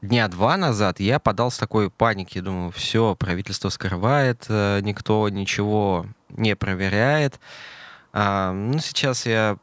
дня 0.01 0.29
два 0.29 0.57
назад 0.57 1.01
я 1.01 1.19
подался 1.19 1.61
такой 1.61 1.91
панике. 1.91 2.41
Думаю, 2.41 2.71
все, 2.71 3.15
правительство 3.15 3.69
скрывает, 3.69 4.47
э, 4.49 4.81
никто 4.83 5.29
ничего 5.29 6.07
не 6.31 6.57
проверяет. 6.57 7.41
А, 8.13 8.53
ну, 8.53 8.79
сейчас 8.79 9.27
я 9.27 9.59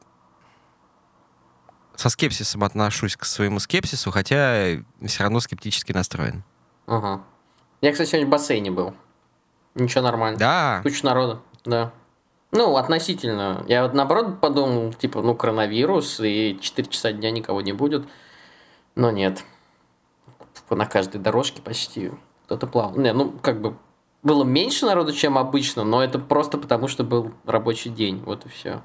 со 2.02 2.10
скепсисом 2.10 2.64
отношусь 2.64 3.16
к 3.16 3.26
своему 3.26 3.60
скепсису, 3.60 4.10
хотя 4.10 4.80
все 5.06 5.24
равно 5.24 5.40
скептически 5.40 5.92
настроен. 5.92 6.44
Ага. 6.88 7.22
Я, 7.82 7.92
кстати, 7.92 8.10
сегодня 8.10 8.28
в 8.28 8.32
бассейне 8.32 8.72
был. 8.72 8.96
Ничего 9.76 10.02
нормально. 10.02 10.40
Да. 10.40 10.80
Куча 10.84 11.06
народа, 11.06 11.42
да. 11.64 11.94
Ну, 12.52 12.76
относительно. 12.76 13.64
Я 13.68 13.84
вот 13.84 13.94
наоборот 13.94 14.42
подумал, 14.42 14.94
типа, 14.94 15.22
ну, 15.22 15.36
коронавирус, 15.36 16.20
и 16.20 16.58
4 16.60 16.90
часа 16.90 17.12
дня 17.12 17.30
никого 17.30 17.62
не 17.62 17.72
будет. 17.72 18.08
Но 18.96 19.12
нет. 19.12 19.44
На 20.70 20.86
каждой 20.86 21.22
дорожке 21.22 21.62
почти 21.62 22.12
кто-то 22.46 22.66
плавал. 22.66 22.98
Не, 22.98 23.14
ну, 23.14 23.32
как 23.42 23.62
бы 23.62 23.78
было 24.24 24.44
меньше 24.44 24.86
народу, 24.86 25.14
чем 25.14 25.38
обычно, 25.38 25.84
но 25.84 26.04
это 26.04 26.18
просто 26.18 26.58
потому, 26.58 26.88
что 26.88 27.04
был 27.04 27.32
рабочий 27.46 27.90
день. 27.90 28.24
Вот 28.26 28.46
и 28.46 28.50
все. 28.50 28.82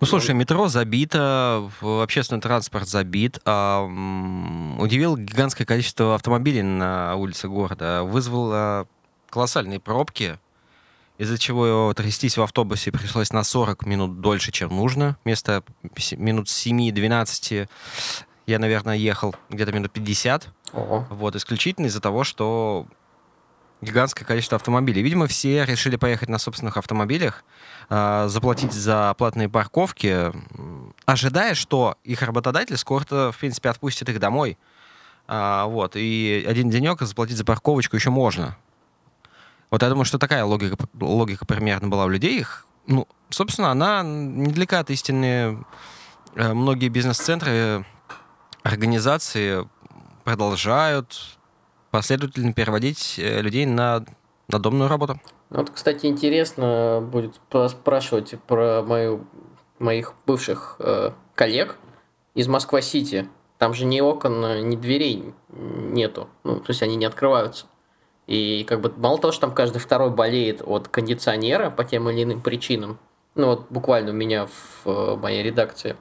Ну, 0.00 0.06
слушай, 0.06 0.34
метро 0.34 0.68
забито, 0.68 1.70
общественный 1.80 2.40
транспорт 2.40 2.88
забит. 2.88 3.38
А, 3.44 3.84
удивил 4.78 5.16
гигантское 5.16 5.66
количество 5.66 6.14
автомобилей 6.14 6.62
на 6.62 7.16
улице 7.16 7.48
города. 7.48 8.02
Вызвало 8.02 8.86
колоссальные 9.30 9.80
пробки, 9.80 10.38
из-за 11.18 11.38
чего 11.38 11.92
трястись 11.94 12.36
в 12.36 12.42
автобусе 12.42 12.92
пришлось 12.92 13.32
на 13.32 13.44
40 13.44 13.86
минут 13.86 14.20
дольше, 14.20 14.52
чем 14.52 14.70
нужно. 14.70 15.16
Вместо 15.24 15.62
минут 16.12 16.48
7-12 16.48 17.68
я, 18.46 18.58
наверное, 18.58 18.96
ехал 18.96 19.34
где-то 19.48 19.72
минут 19.72 19.92
50. 19.92 20.48
Ого. 20.72 21.06
Вот, 21.10 21.36
исключительно 21.36 21.86
из-за 21.86 22.00
того, 22.00 22.24
что 22.24 22.86
гигантское 23.84 24.26
количество 24.26 24.56
автомобилей. 24.56 25.02
Видимо, 25.02 25.26
все 25.26 25.64
решили 25.64 25.96
поехать 25.96 26.28
на 26.28 26.38
собственных 26.38 26.76
автомобилях, 26.76 27.44
э, 27.90 28.26
заплатить 28.28 28.72
за 28.72 29.14
платные 29.16 29.48
парковки, 29.48 30.32
ожидая, 31.06 31.54
что 31.54 31.96
их 32.04 32.22
работодатель 32.22 32.76
скоро, 32.76 33.30
в 33.30 33.38
принципе, 33.38 33.70
отпустит 33.70 34.08
их 34.08 34.18
домой. 34.18 34.58
А, 35.26 35.66
вот, 35.66 35.96
и 35.96 36.44
один 36.46 36.70
денек 36.70 37.00
заплатить 37.00 37.36
за 37.36 37.44
парковочку 37.44 37.96
еще 37.96 38.10
можно. 38.10 38.56
Вот 39.70 39.82
я 39.82 39.88
думаю, 39.88 40.04
что 40.04 40.18
такая 40.18 40.44
логика, 40.44 40.76
логика 41.00 41.46
примерно 41.46 41.88
была 41.88 42.04
у 42.04 42.08
людей. 42.08 42.38
Их, 42.38 42.66
ну, 42.86 43.08
собственно, 43.30 43.70
она 43.70 44.02
недалеко 44.02 44.76
от 44.76 44.90
истины. 44.90 45.64
Э, 46.36 46.52
многие 46.52 46.88
бизнес-центры, 46.88 47.84
организации 48.62 49.68
продолжают 50.24 51.38
последовательно 51.94 52.52
переводить 52.52 53.20
э, 53.20 53.40
людей 53.40 53.66
на 53.66 54.04
надомную 54.48 54.88
работу. 54.88 55.20
Вот, 55.48 55.70
кстати, 55.70 56.06
интересно 56.06 57.00
будет 57.00 57.40
спрашивать 57.70 58.34
про 58.48 58.82
мою, 58.82 59.24
моих 59.78 60.14
бывших 60.26 60.74
э, 60.80 61.12
коллег 61.36 61.76
из 62.34 62.48
Москва-Сити. 62.48 63.28
Там 63.58 63.74
же 63.74 63.84
ни 63.84 64.00
окон, 64.00 64.68
ни 64.68 64.74
дверей 64.74 65.32
нету. 65.50 66.28
Ну, 66.42 66.56
то 66.56 66.70
есть 66.70 66.82
они 66.82 66.96
не 66.96 67.04
открываются. 67.04 67.66
И 68.26 68.64
как 68.68 68.80
бы 68.80 68.92
мало 68.96 69.20
того, 69.20 69.30
что 69.30 69.42
там 69.42 69.54
каждый 69.54 69.78
второй 69.78 70.10
болеет 70.10 70.62
от 70.66 70.88
кондиционера 70.88 71.70
по 71.70 71.84
тем 71.84 72.10
или 72.10 72.24
иным 72.24 72.40
причинам, 72.40 72.98
ну 73.36 73.46
вот 73.46 73.66
буквально 73.70 74.10
у 74.10 74.14
меня 74.14 74.46
в 74.46 74.88
э, 74.88 75.14
моей 75.14 75.44
редакции, 75.44 75.96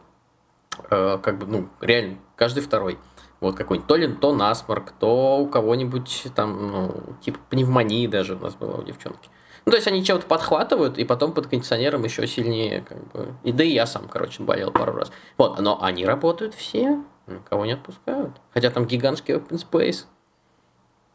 э, 0.90 1.20
как 1.22 1.38
бы, 1.38 1.46
ну, 1.46 1.70
реально, 1.82 2.18
каждый 2.36 2.64
второй. 2.64 2.98
Вот 3.44 3.58
какой-нибудь, 3.58 3.88
то 3.88 3.96
ли 3.98 4.08
то 4.08 4.34
насморк, 4.34 4.94
то 4.94 5.38
у 5.38 5.48
кого-нибудь 5.48 6.28
там, 6.34 6.72
ну, 6.72 7.04
типа 7.22 7.40
пневмонии 7.50 8.08
даже 8.08 8.36
у 8.36 8.40
нас 8.40 8.56
было 8.56 8.78
у 8.78 8.84
девчонки. 8.84 9.30
Ну, 9.66 9.72
то 9.72 9.76
есть 9.76 9.86
они 9.86 10.02
чего-то 10.04 10.26
подхватывают, 10.28 10.98
и 10.98 11.04
потом 11.04 11.34
под 11.34 11.48
кондиционером 11.48 12.06
еще 12.06 12.26
сильнее, 12.26 12.86
как 12.88 13.12
бы. 13.12 13.36
И 13.44 13.52
да 13.52 13.66
и 13.66 13.74
я 13.74 13.86
сам, 13.86 14.08
короче, 14.08 14.42
болел 14.44 14.72
пару 14.72 14.94
раз. 14.94 15.12
Вот, 15.38 15.60
но 15.60 15.82
они 15.84 16.06
работают 16.06 16.54
все, 16.54 17.04
никого 17.28 17.66
не 17.66 17.74
отпускают. 17.74 18.32
Хотя 18.54 18.70
там 18.72 18.86
гигантский 18.86 19.36
open 19.36 19.62
space. 19.62 20.06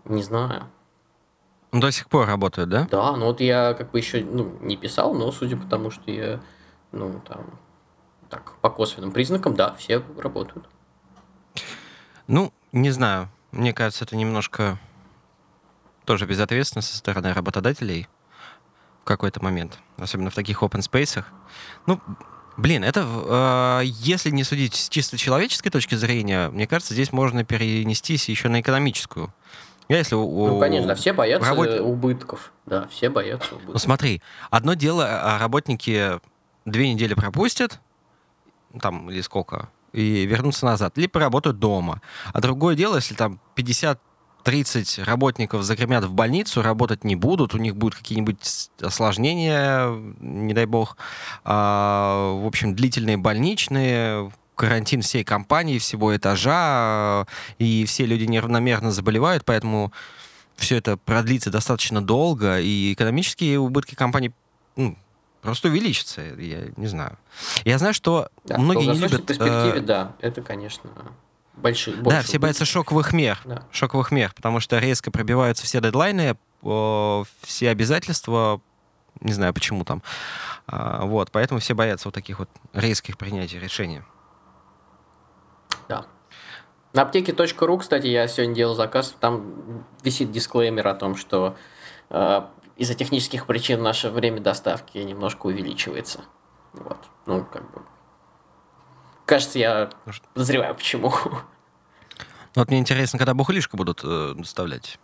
Не 0.05 0.23
знаю. 0.23 0.65
До 1.73 1.91
сих 1.91 2.09
пор 2.09 2.27
работают, 2.27 2.69
да? 2.69 2.87
Да, 2.91 3.17
ну 3.17 3.27
вот 3.27 3.41
я 3.41 3.73
как 3.73 3.91
бы 3.91 3.99
еще 3.99 4.23
ну, 4.23 4.53
не 4.61 4.77
писал, 4.77 5.15
но 5.15 5.33
судя 5.33 5.57
по 5.57 5.67
тому, 5.67 5.91
что 5.91 6.11
я, 6.11 6.41
ну, 6.93 7.23
там, 7.27 7.59
так, 8.29 8.55
по 8.61 8.69
косвенным 8.69 9.13
признакам, 9.13 9.55
да, 9.55 9.73
все 9.79 10.03
работают. 10.19 10.67
Ну, 12.29 12.53
не 12.73 12.91
знаю. 12.91 13.29
Мне 13.51 13.73
кажется, 13.73 14.05
это 14.05 14.15
немножко 14.15 14.79
тоже 16.05 16.27
безответственно 16.27 16.83
со 16.83 16.97
стороны 16.97 17.33
работодателей 17.33 18.07
в 19.03 19.05
какой-то 19.05 19.43
момент, 19.43 19.79
особенно 19.97 20.31
в 20.31 20.35
таких 20.35 20.63
open 20.63 20.81
space. 20.81 21.25
Ну, 21.87 22.01
блин, 22.59 22.85
это, 22.85 23.81
э, 23.81 23.87
если 23.87 24.31
не 24.31 24.45
судить 24.45 24.75
с 24.75 24.89
чисто 24.91 25.17
человеческой 25.17 25.71
точки 25.71 25.95
зрения, 25.95 26.51
мне 26.51 26.67
кажется, 26.67 26.95
здесь 26.95 27.13
можно 27.13 27.45
перенестись 27.45 28.29
еще 28.29 28.49
на 28.49 28.61
экономическую. 28.61 29.33
Я 29.89 29.97
если 29.97 30.15
у, 30.15 30.49
ну, 30.49 30.61
конечно, 30.61 30.95
все 30.95 31.15
боятся 31.15 31.49
работ... 31.49 31.81
убытков. 31.81 32.53
Да, 32.67 32.87
все 32.89 33.09
боятся 33.09 33.55
убытков. 33.55 33.75
Ну, 33.75 33.79
смотри, 33.79 34.23
одно 34.51 34.75
дело, 34.75 35.07
а 35.09 35.39
работники 35.39 36.21
две 36.67 36.93
недели 36.93 37.15
пропустят, 37.15 37.81
там, 38.83 39.11
или 39.11 39.23
сколько, 39.23 39.71
и 39.93 40.27
вернутся 40.27 40.67
назад, 40.67 40.97
либо 40.97 41.21
работают 41.21 41.59
дома. 41.59 42.01
А 42.33 42.41
другое 42.41 42.75
дело, 42.75 42.97
если 42.97 43.15
там 43.15 43.41
50 43.55 44.01
30 44.45 45.01
работников 45.01 45.63
загремят 45.63 46.05
в 46.05 46.13
больницу, 46.15 46.63
работать 46.63 47.05
не 47.05 47.17
будут, 47.17 47.55
у 47.55 47.59
них 47.59 47.77
будут 47.77 47.99
какие-нибудь 47.99 48.71
осложнения, 48.81 49.91
не 50.21 50.55
дай 50.55 50.65
бог, 50.65 50.97
а, 51.45 52.33
в 52.33 52.47
общем, 52.47 52.75
длительные 52.75 53.19
больничные, 53.19 54.33
карантин 54.55 55.03
всей 55.03 55.23
компании, 55.23 55.79
всего 55.79 56.17
этажа, 56.17 57.27
и 57.59 57.85
все 57.85 58.07
люди 58.07 58.25
неравномерно 58.25 58.91
заболевают, 58.91 59.45
поэтому 59.45 59.93
все 60.57 60.77
это 60.77 60.97
продлится 60.97 61.51
достаточно 61.51 62.01
долго, 62.01 62.59
и 62.59 62.93
экономические 62.93 63.59
убытки 63.59 63.95
компании 63.95 64.33
ну, 64.77 64.97
просто 65.43 65.69
увеличатся, 65.69 66.23
я 66.23 66.69
не 66.77 66.87
знаю. 66.87 67.19
Я 67.65 67.79
знаю, 67.79 67.95
что 67.95 68.29
да, 68.45 68.59
многие 68.59 68.87
не 68.87 68.99
любят... 68.99 69.23
В 69.23 69.27
перспективе, 69.27 69.79
э... 69.79 69.81
да, 69.81 70.17
это, 70.21 70.43
конечно, 70.43 70.91
большие. 71.57 71.97
Да, 71.97 72.23
все 72.23 72.39
боятся 72.39 72.65
шоковых 72.65 73.13
мер, 73.13 73.41
да. 73.45 73.65
шоковых 73.71 74.11
мер, 74.11 74.33
потому 74.35 74.61
что 74.61 74.79
резко 74.79 75.11
пробиваются 75.11 75.65
все 75.65 75.81
дедлайны, 75.81 76.37
все 76.61 77.71
обязательства, 77.71 78.61
не 79.21 79.33
знаю 79.33 79.55
почему 79.55 79.85
там. 79.85 80.03
А, 80.67 81.05
вот, 81.05 81.31
поэтому 81.31 81.61
все 81.61 81.75
боятся 81.75 82.09
вот 82.09 82.15
таких 82.15 82.39
вот 82.39 82.49
резких 82.73 83.17
принятий 83.17 83.59
решений. 83.59 84.03
Да. 85.89 86.07
На 86.93 87.03
аптеке.ру, 87.03 87.79
кстати, 87.79 88.07
я 88.07 88.27
сегодня 88.29 88.55
делал 88.55 88.75
заказ, 88.75 89.15
там 89.21 89.85
висит 90.03 90.31
дисклеймер 90.31 90.87
о 90.89 90.95
том, 90.95 91.17
что 91.17 91.57
э, 92.11 92.43
из-за 92.79 92.95
технических 92.95 93.47
причин 93.47 93.83
наше 93.83 94.09
время 94.09 94.41
доставки 94.41 94.99
немножко 94.99 95.47
увеличивается. 95.47 96.21
Вот. 96.73 96.99
Ну, 97.27 97.45
как 97.45 97.71
бы. 97.73 97.83
Кажется, 99.27 99.59
я 99.59 99.91
подозреваю, 100.33 100.75
почему. 100.75 101.13
Ну, 102.55 102.63
вот 102.63 102.69
мне 102.71 102.79
интересно, 102.79 103.19
когда 103.19 103.35
бухлишко 103.35 103.77
будут 103.77 104.01
э, 104.03 104.33
доставлять. 104.37 104.99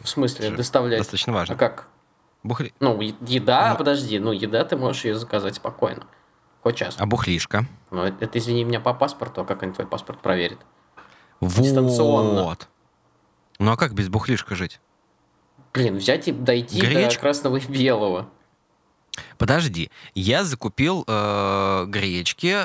В 0.00 0.08
смысле, 0.08 0.48
Это 0.48 0.56
доставлять? 0.56 1.00
Достаточно 1.00 1.32
важно. 1.32 1.54
А 1.54 1.58
как? 1.58 1.88
Бухли... 2.42 2.72
Ну, 2.80 3.00
еда, 3.00 3.72
ну... 3.72 3.76
подожди, 3.76 4.18
ну, 4.18 4.32
еда 4.32 4.64
ты 4.64 4.76
можешь 4.76 5.04
ее 5.04 5.14
заказать 5.14 5.56
спокойно. 5.56 6.06
Хоть 6.62 6.76
час. 6.76 6.96
А 6.98 7.06
бухлишка? 7.06 7.66
Ну, 7.90 8.02
это, 8.02 8.24
это, 8.24 8.38
извини 8.38 8.64
меня, 8.64 8.80
по 8.80 8.94
паспорту, 8.94 9.42
а 9.42 9.44
как 9.44 9.62
они 9.62 9.72
твой 9.72 9.86
паспорт 9.86 10.20
проверят? 10.20 10.58
Вот. 11.40 11.62
Дистанционно. 11.62 12.56
Ну, 13.58 13.70
а 13.70 13.76
как 13.76 13.94
без 13.94 14.08
бухлишка 14.08 14.54
жить? 14.54 14.80
Блин, 15.76 15.98
взять 15.98 16.26
и 16.26 16.32
дойти 16.32 16.80
Гречка. 16.80 17.16
до 17.16 17.20
красного 17.20 17.56
и 17.58 17.66
белого. 17.66 18.30
Подожди, 19.36 19.90
я 20.14 20.42
закупил 20.42 21.04
э, 21.06 21.84
гречки, 21.86 22.64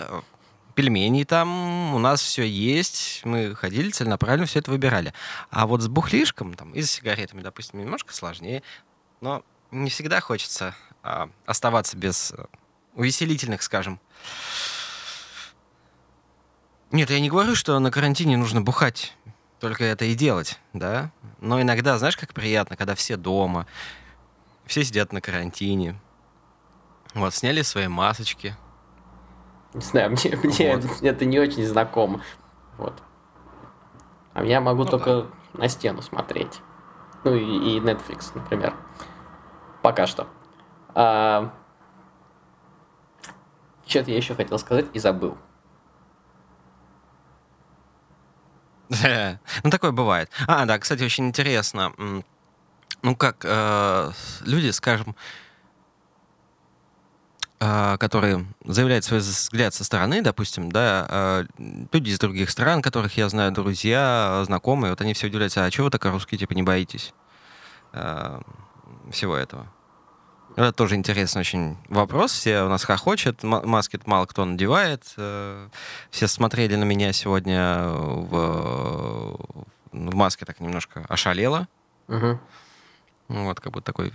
пельмени 0.76 1.26
там, 1.26 1.94
у 1.94 2.00
нас 2.00 2.22
все 2.22 2.44
есть, 2.48 3.22
мы 3.26 3.54
ходили 3.54 3.90
целенаправленно, 3.90 4.48
все 4.48 4.60
это 4.60 4.72
выбирали. 4.72 5.14
А 5.50 5.68
вот 5.68 5.82
с 5.82 5.90
бухлишком, 5.90 6.54
там, 6.54 6.72
и 6.72 6.82
с 6.82 6.92
сигаретами, 6.92 7.42
допустим, 7.42 7.82
немножко 7.82 8.14
сложнее, 8.14 8.64
но 9.20 9.44
не 9.72 9.90
всегда 9.90 10.22
хочется 10.22 10.74
э, 11.04 11.28
оставаться 11.46 11.98
без 11.98 12.34
увеселительных, 12.96 13.62
скажем. 13.62 14.00
Нет, 16.92 17.10
я 17.10 17.20
не 17.20 17.30
говорю, 17.30 17.56
что 17.56 17.78
на 17.80 17.92
карантине 17.92 18.38
нужно 18.38 18.62
бухать, 18.62 19.18
только 19.62 19.86
это 19.86 20.06
и 20.06 20.16
делать, 20.16 20.60
да? 20.74 21.12
Но 21.40 21.62
иногда, 21.62 21.98
знаешь, 21.98 22.18
как 22.18 22.34
приятно, 22.34 22.76
когда 22.76 22.96
все 22.96 23.16
дома, 23.16 23.68
все 24.66 24.84
сидят 24.84 25.14
на 25.14 25.22
карантине, 25.22 26.00
вот, 27.14 27.34
сняли 27.34 27.62
свои 27.62 27.88
масочки. 27.88 28.56
Не 29.74 29.82
знаю, 29.82 30.12
мне, 30.12 30.36
мне 30.44 30.76
вот. 30.76 30.86
это 31.02 31.26
не 31.26 31.40
очень 31.40 31.66
знакомо. 31.66 32.22
Вот. 32.78 33.02
А 34.34 34.44
я 34.44 34.62
могу 34.62 34.84
ну, 34.84 34.90
только 34.90 35.22
да. 35.54 35.60
на 35.60 35.68
стену 35.68 36.02
смотреть. 36.02 36.62
Ну 37.24 37.36
и, 37.36 37.76
и 37.76 37.80
Netflix, 37.80 38.32
например. 38.34 38.74
Пока 39.82 40.08
что. 40.08 40.28
А, 40.96 41.54
что-то 43.86 44.10
я 44.12 44.18
еще 44.18 44.36
хотел 44.36 44.58
сказать 44.58 44.88
и 44.94 45.00
забыл. 45.00 45.38
Ну, 49.64 49.70
такое 49.70 49.92
бывает. 49.92 50.30
А, 50.48 50.66
да, 50.66 50.78
кстати, 50.78 51.04
очень 51.04 51.28
интересно. 51.28 51.94
Ну, 53.04 53.16
как 53.16 53.38
э, 53.44 54.12
люди, 54.42 54.70
скажем, 54.70 55.16
э, 57.60 57.98
которые 57.98 58.46
заявляют 58.64 59.06
свой 59.06 59.22
взгляд 59.22 59.74
со 59.74 59.84
стороны, 59.84 60.22
допустим, 60.22 60.72
да, 60.72 61.08
э, 61.10 61.46
люди 61.92 62.10
из 62.10 62.20
других 62.20 62.50
стран, 62.52 62.82
которых 62.82 63.18
я 63.18 63.28
знаю, 63.30 63.52
друзья, 63.52 64.44
знакомые, 64.46 64.92
вот 64.92 65.02
они 65.02 65.14
все 65.14 65.28
удивляются, 65.28 65.66
а 65.66 65.72
чего 65.72 65.86
вы 65.86 65.92
так 65.92 66.06
русские, 66.06 66.38
типа, 66.38 66.54
не 66.54 66.64
боитесь 66.64 67.14
всего 69.12 69.36
этого? 69.36 69.68
Это 70.56 70.74
тоже 70.74 70.96
интересный 70.96 71.42
очень 71.42 71.78
вопрос. 71.88 72.32
Все 72.34 72.64
у 72.64 72.70
нас 72.70 72.84
хохочет, 72.84 73.44
маски 73.44 74.00
мало 74.06 74.26
кто 74.26 74.44
надевает. 74.44 75.04
Э, 75.18 75.70
все 76.10 76.28
смотрели 76.28 76.76
на 76.76 76.84
меня 76.84 77.14
сегодня 77.14 77.88
в, 77.88 79.38
в 79.92 80.16
маске 80.16 80.46
так 80.46 80.60
немножко 80.60 81.06
ошалело. 81.08 81.68
Угу. 82.10 82.40
Вот, 83.30 83.60
как 83.62 83.72
бы 83.72 83.82
такой 83.82 84.12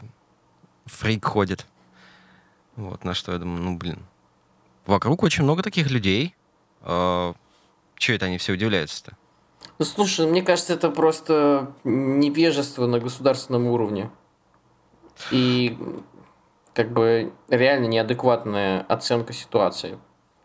фрик 0.84 1.24
ходит. 1.24 1.66
Вот, 2.76 3.04
на 3.04 3.14
что 3.14 3.32
я 3.32 3.38
думаю, 3.38 3.62
ну, 3.62 3.76
блин. 3.76 4.04
Вокруг 4.84 5.22
очень 5.22 5.42
много 5.42 5.62
таких 5.62 5.90
людей. 5.90 6.34
Э, 6.82 7.32
Чего 7.96 8.16
это 8.16 8.26
они 8.26 8.36
все 8.36 8.52
удивляются-то? 8.52 9.16
Ну, 9.78 9.84
слушай, 9.84 10.26
мне 10.26 10.42
кажется, 10.42 10.74
это 10.74 10.90
просто 10.90 11.72
невежество 11.84 12.86
на 12.86 12.98
государственном 12.98 13.66
уровне. 13.66 14.10
И 15.30 15.78
как 16.76 16.92
бы 16.92 17.32
реально 17.48 17.86
неадекватная 17.86 18.82
оценка 18.82 19.32
ситуации. 19.32 19.98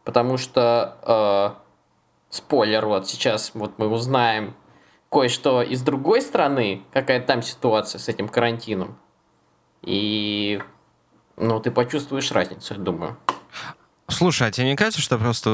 Потому 0.06 0.38
что, 0.38 0.98
э, 1.04 1.60
спойлер, 2.30 2.86
вот 2.86 3.10
сейчас 3.10 3.52
вот 3.54 3.78
мы 3.78 3.90
узнаем, 3.90 4.56
кое-что 5.12 5.62
из 5.62 5.82
другой 5.82 6.22
страны, 6.22 6.84
какая 6.94 7.20
там 7.20 7.42
ситуация 7.42 8.00
с 8.00 8.08
этим 8.08 8.30
карантином. 8.30 8.98
И 9.82 10.62
ну, 11.36 11.60
ты 11.60 11.70
почувствуешь 11.70 12.32
разницу, 12.32 12.76
я 12.76 12.80
думаю. 12.80 13.18
Слушай, 14.08 14.48
а 14.48 14.52
тебе 14.52 14.68
не 14.68 14.78
кажется, 14.78 15.02
что 15.02 15.18
просто 15.18 15.50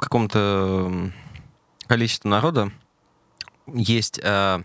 какому-то 0.00 1.12
количеству 1.86 2.28
народа 2.28 2.72
есть 3.68 4.18
э, 4.20 4.62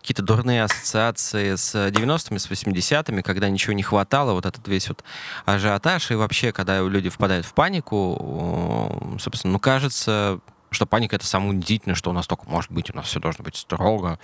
какие-то 0.00 0.22
дурные 0.22 0.64
ассоциации 0.64 1.54
с 1.54 1.74
90-ми, 1.74 2.38
с 2.38 2.50
80-ми, 2.50 3.22
когда 3.22 3.48
ничего 3.48 3.72
не 3.72 3.82
хватало, 3.82 4.32
вот 4.32 4.46
этот 4.46 4.66
весь 4.68 4.88
вот 4.88 5.04
ажиотаж, 5.44 6.10
и 6.10 6.14
вообще, 6.14 6.52
когда 6.52 6.80
люди 6.80 7.08
впадают 7.08 7.46
в 7.46 7.52
панику, 7.52 9.16
собственно, 9.18 9.52
ну, 9.52 9.58
кажется, 9.58 10.40
что 10.70 10.86
паника 10.86 11.16
это 11.16 11.26
самое 11.26 11.52
удивительное, 11.52 11.94
что 11.94 12.10
у 12.10 12.12
нас 12.12 12.26
только 12.26 12.48
может 12.48 12.70
быть, 12.70 12.90
у 12.92 12.96
нас 12.96 13.06
все 13.06 13.20
должно 13.20 13.44
быть 13.44 13.56
строго, 13.56 14.18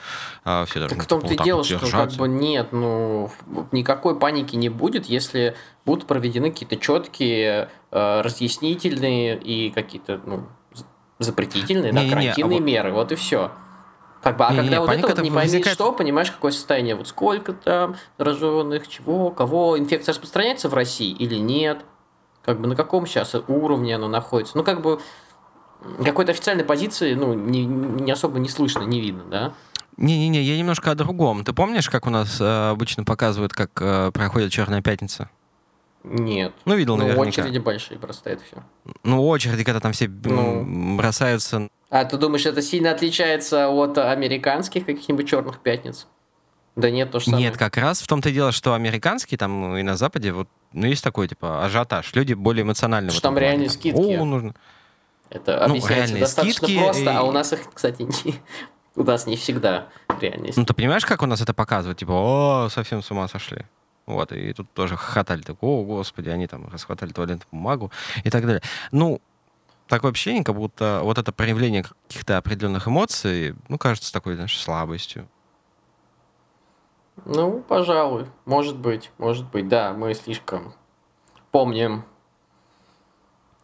а, 0.44 0.64
все 0.66 0.80
должны 0.80 0.96
Так 0.96 1.06
в 1.06 1.08
том-то 1.08 1.32
и 1.32 1.36
дело, 1.38 1.64
что 1.64 1.90
как 1.90 2.12
бы 2.12 2.28
нет, 2.28 2.72
ну 2.72 3.30
никакой 3.72 4.18
паники 4.18 4.56
не 4.56 4.68
будет, 4.68 5.06
если 5.06 5.56
будут 5.84 6.06
проведены 6.06 6.50
какие-то 6.50 6.76
четкие 6.76 7.70
э, 7.90 8.20
разъяснительные 8.20 9.38
и 9.38 9.70
какие-то 9.70 10.20
ну, 10.24 10.46
запретительные, 11.18 11.92
не, 11.92 12.04
да, 12.04 12.08
карантинные 12.08 12.58
не, 12.58 12.64
не, 12.64 12.72
меры, 12.72 12.92
вот 12.92 13.12
и 13.12 13.14
все. 13.14 13.52
Как 14.24 14.38
бы, 14.38 14.46
а 14.46 14.52
не, 14.52 14.56
когда 14.56 14.70
не, 14.70 14.80
вот 14.80 14.90
это 14.90 15.06
вот 15.08 15.18
не 15.18 15.30
пойми 15.30 15.30
возникает... 15.30 15.74
что, 15.76 15.92
понимаешь, 15.92 16.30
какое 16.30 16.50
состояние, 16.50 16.94
вот 16.94 17.08
сколько 17.08 17.52
там 17.52 17.96
зараженных, 18.16 18.88
чего, 18.88 19.30
кого, 19.30 19.78
инфекция 19.78 20.14
распространяется 20.14 20.70
в 20.70 20.74
России 20.74 21.12
или 21.12 21.34
нет, 21.34 21.84
как 22.42 22.58
бы 22.58 22.66
на 22.66 22.74
каком 22.74 23.06
сейчас 23.06 23.34
уровне 23.48 23.94
оно 23.94 24.08
находится. 24.08 24.56
Ну, 24.56 24.64
как 24.64 24.80
бы 24.80 24.98
какой-то 26.02 26.32
официальной 26.32 26.64
позиции, 26.64 27.12
ну, 27.12 27.34
не, 27.34 27.66
не 27.66 28.10
особо 28.10 28.38
не 28.38 28.48
слышно, 28.48 28.80
не 28.84 28.98
видно, 28.98 29.24
да? 29.24 29.52
Не-не-не, 29.98 30.40
я 30.40 30.56
немножко 30.56 30.90
о 30.90 30.94
другом. 30.94 31.44
Ты 31.44 31.52
помнишь, 31.52 31.90
как 31.90 32.06
у 32.06 32.10
нас 32.10 32.40
э, 32.40 32.70
обычно 32.70 33.04
показывают, 33.04 33.52
как 33.52 33.72
э, 33.82 34.10
проходит 34.10 34.50
Черная 34.50 34.80
пятница? 34.80 35.28
Нет. 36.02 36.52
Ну, 36.64 36.76
видел, 36.76 36.96
ну, 36.96 37.04
наверняка. 37.04 37.42
очереди 37.42 37.58
большие 37.58 37.98
просто, 37.98 38.30
это 38.30 38.42
все. 38.44 38.62
Ну, 39.04 39.26
очереди, 39.26 39.64
когда 39.64 39.80
там 39.80 39.92
все 39.92 40.08
ну. 40.08 40.96
бросаются... 40.96 41.68
А 41.94 42.04
ты 42.04 42.16
думаешь, 42.16 42.44
это 42.44 42.60
сильно 42.60 42.90
отличается 42.90 43.68
от 43.68 43.98
американских 43.98 44.84
каких-нибудь 44.84 45.28
черных 45.28 45.60
пятниц? 45.60 46.08
Да 46.74 46.90
нет, 46.90 47.12
то 47.12 47.20
же 47.20 47.26
самое. 47.26 47.44
Нет, 47.44 47.56
как 47.56 47.76
раз 47.76 48.00
в 48.00 48.08
том-то 48.08 48.30
и 48.30 48.32
дело, 48.32 48.50
что 48.50 48.74
американские 48.74 49.38
там 49.38 49.76
и 49.76 49.82
на 49.84 49.96
Западе, 49.96 50.32
вот, 50.32 50.48
ну, 50.72 50.88
есть 50.88 51.04
такой, 51.04 51.28
типа, 51.28 51.64
ажиотаж. 51.64 52.12
Люди 52.16 52.34
более 52.34 52.64
эмоциональны. 52.64 53.12
Что 53.12 53.20
там 53.20 53.38
реальные 53.38 53.70
скидки. 53.70 54.16
О, 54.16 54.24
нужно. 54.24 54.56
Это 55.30 55.56
ну, 55.68 55.74
объясняется 55.74 56.18
достаточно 56.18 56.66
скидки 56.66 56.82
просто, 56.82 57.04
и... 57.04 57.14
а 57.14 57.22
у 57.22 57.30
нас 57.30 57.52
их, 57.52 57.60
кстати, 57.72 58.02
не, 58.02 58.34
у 58.96 59.04
нас 59.04 59.28
не 59.28 59.36
всегда 59.36 59.86
реальность. 60.20 60.58
Ну, 60.58 60.64
ты 60.64 60.74
понимаешь, 60.74 61.06
как 61.06 61.22
у 61.22 61.26
нас 61.26 61.40
это 61.42 61.54
показывают? 61.54 62.00
Типа, 62.00 62.10
о, 62.10 62.68
совсем 62.70 63.04
с 63.04 63.10
ума 63.12 63.28
сошли. 63.28 63.66
Вот, 64.06 64.32
и 64.32 64.52
тут 64.52 64.68
тоже 64.72 64.96
хохотали, 64.96 65.42
так, 65.42 65.58
о, 65.60 65.84
господи, 65.84 66.28
они 66.28 66.48
там 66.48 66.66
расхватали 66.72 67.12
туалетную 67.12 67.46
бумагу 67.52 67.92
и 68.24 68.30
так 68.30 68.44
далее. 68.44 68.62
Ну, 68.90 69.20
такое 69.88 70.12
ощущение, 70.12 70.44
как 70.44 70.56
будто 70.56 71.00
вот 71.02 71.18
это 71.18 71.32
проявление 71.32 71.84
каких-то 71.84 72.36
определенных 72.38 72.88
эмоций, 72.88 73.54
ну, 73.68 73.78
кажется 73.78 74.12
такой, 74.12 74.34
знаешь, 74.34 74.58
слабостью. 74.58 75.28
Ну, 77.24 77.60
пожалуй, 77.60 78.26
может 78.44 78.76
быть, 78.76 79.10
может 79.18 79.48
быть, 79.50 79.68
да, 79.68 79.92
мы 79.92 80.14
слишком 80.14 80.74
помним 81.52 82.04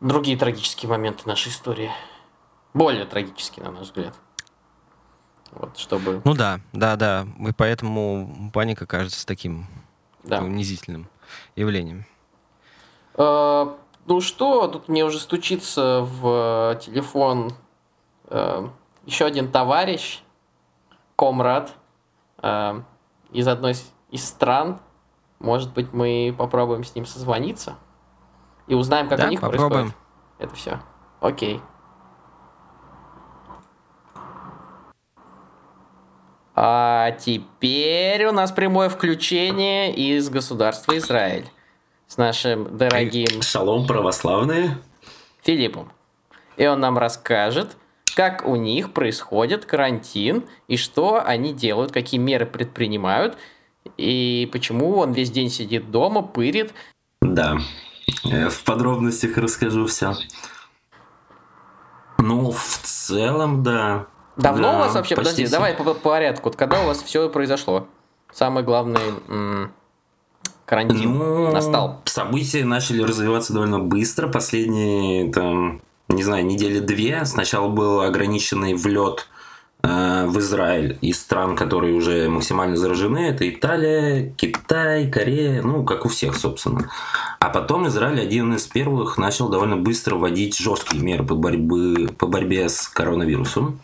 другие 0.00 0.37
трагические 0.37 0.88
моменты 0.88 1.26
нашей 1.26 1.48
истории. 1.48 1.90
Более 2.72 3.04
трагические, 3.04 3.64
на 3.64 3.72
наш 3.72 3.87
взгляд. 3.87 4.14
Вот, 5.50 5.76
чтобы... 5.76 6.22
Ну 6.24 6.35
да, 6.35 6.61
да, 6.72 6.94
да. 6.94 7.26
И 7.40 7.52
поэтому 7.52 8.50
паника 8.54 8.87
кажется 8.87 9.26
таким 9.26 9.66
да. 10.22 10.40
унизительным 10.40 11.09
явлением. 11.56 12.06
Э, 14.11 14.12
ну 14.12 14.20
что, 14.20 14.66
тут 14.66 14.88
мне 14.88 15.05
уже 15.05 15.18
стучится 15.18 16.01
в 16.03 16.79
телефон 16.81 17.53
э, 18.29 18.68
еще 19.07 19.25
один 19.25 19.51
товарищ, 19.51 20.23
комрад 21.16 21.73
э, 22.42 22.83
из 23.33 23.49
одной 23.49 23.75
из 24.11 24.25
стран. 24.25 24.81
Может 25.38 25.73
быть, 25.73 25.92
мы 25.92 26.35
попробуем 26.37 26.85
с 26.85 26.94
ним 26.94 27.07
созвониться? 27.07 27.77
и 28.70 28.75
узнаем, 28.75 29.09
как 29.09 29.18
да, 29.18 29.27
у 29.27 29.31
них 29.31 29.40
попробуем. 29.40 29.70
происходит. 29.70 29.96
Это 30.38 30.55
все. 30.55 30.81
Окей. 31.20 31.61
А 36.55 37.11
теперь 37.12 38.27
у 38.27 38.33
нас 38.33 38.53
прямое 38.53 38.88
включение 38.88 39.92
из 39.92 40.31
государства 40.31 40.96
Израиль 40.99 41.51
с 42.11 42.16
нашим 42.16 42.77
дорогим... 42.77 43.40
Шалом 43.40 43.87
православные. 43.87 44.77
Филиппом. 45.42 45.92
И 46.57 46.66
он 46.66 46.81
нам 46.81 46.99
расскажет, 46.99 47.77
как 48.16 48.44
у 48.44 48.57
них 48.57 48.92
происходит 48.92 49.64
карантин 49.64 50.42
и 50.66 50.77
что 50.77 51.23
они 51.25 51.53
делают, 51.53 51.92
какие 51.92 52.18
меры 52.18 52.46
предпринимают 52.46 53.38
и 53.96 54.51
почему 54.53 54.99
он 54.99 55.12
весь 55.12 55.31
день 55.31 55.51
сидит 55.51 55.92
дома, 55.92 56.23
пырит. 56.23 56.75
Да, 57.23 57.59
в 58.25 58.64
подробностях 58.64 59.37
расскажу 59.38 59.87
все. 59.87 60.14
Ну, 62.18 62.51
в 62.51 62.79
целом, 62.83 63.62
да. 63.62 64.07
Давно 64.37 64.73
да, 64.73 64.77
у 64.77 64.79
вас 64.81 64.94
вообще, 64.96 65.14
подожди, 65.14 65.44
все. 65.44 65.53
давай 65.53 65.75
по, 65.75 65.85
по 65.85 65.94
порядку. 65.94 66.51
Когда 66.51 66.83
у 66.83 66.87
вас 66.87 67.03
все 67.03 67.29
произошло? 67.31 67.87
Самый 68.33 68.64
главный 68.64 69.70
карантин 70.70 71.18
ну, 71.18 71.52
настал. 71.52 72.00
События 72.06 72.64
начали 72.64 73.02
развиваться 73.02 73.52
довольно 73.52 73.78
быстро. 73.78 74.28
Последние, 74.28 75.30
там, 75.30 75.83
не 76.09 76.22
знаю, 76.22 76.46
недели 76.46 76.78
две. 76.78 77.24
Сначала 77.26 77.68
был 77.68 78.00
ограниченный 78.00 78.74
влет 78.74 79.26
Э, 79.83 80.26
в 80.26 80.38
Израиль 80.40 80.98
из 81.00 81.18
стран, 81.20 81.56
которые 81.56 81.94
уже 81.94 82.28
максимально 82.28 82.76
заражены. 82.76 83.28
Это 83.28 83.48
Италия, 83.48 84.33
Китай, 84.37 85.11
Корея, 85.11 85.62
ну, 85.62 85.85
как 85.85 86.04
у 86.04 86.11
всех, 86.11 86.37
собственно. 86.37 86.90
А 87.38 87.48
потом 87.48 87.88
Израиль 87.88 88.20
один 88.20 88.52
из 88.54 88.66
первых 88.66 89.16
начал 89.16 89.48
довольно 89.48 89.76
быстро 89.76 90.16
вводить 90.16 90.59
жесткие 90.59 91.02
меры 91.02 91.24
по, 91.24 91.35
борьбе, 91.35 92.09
по 92.09 92.26
борьбе 92.26 92.68
с 92.68 92.88
коронавирусом. 92.88 93.80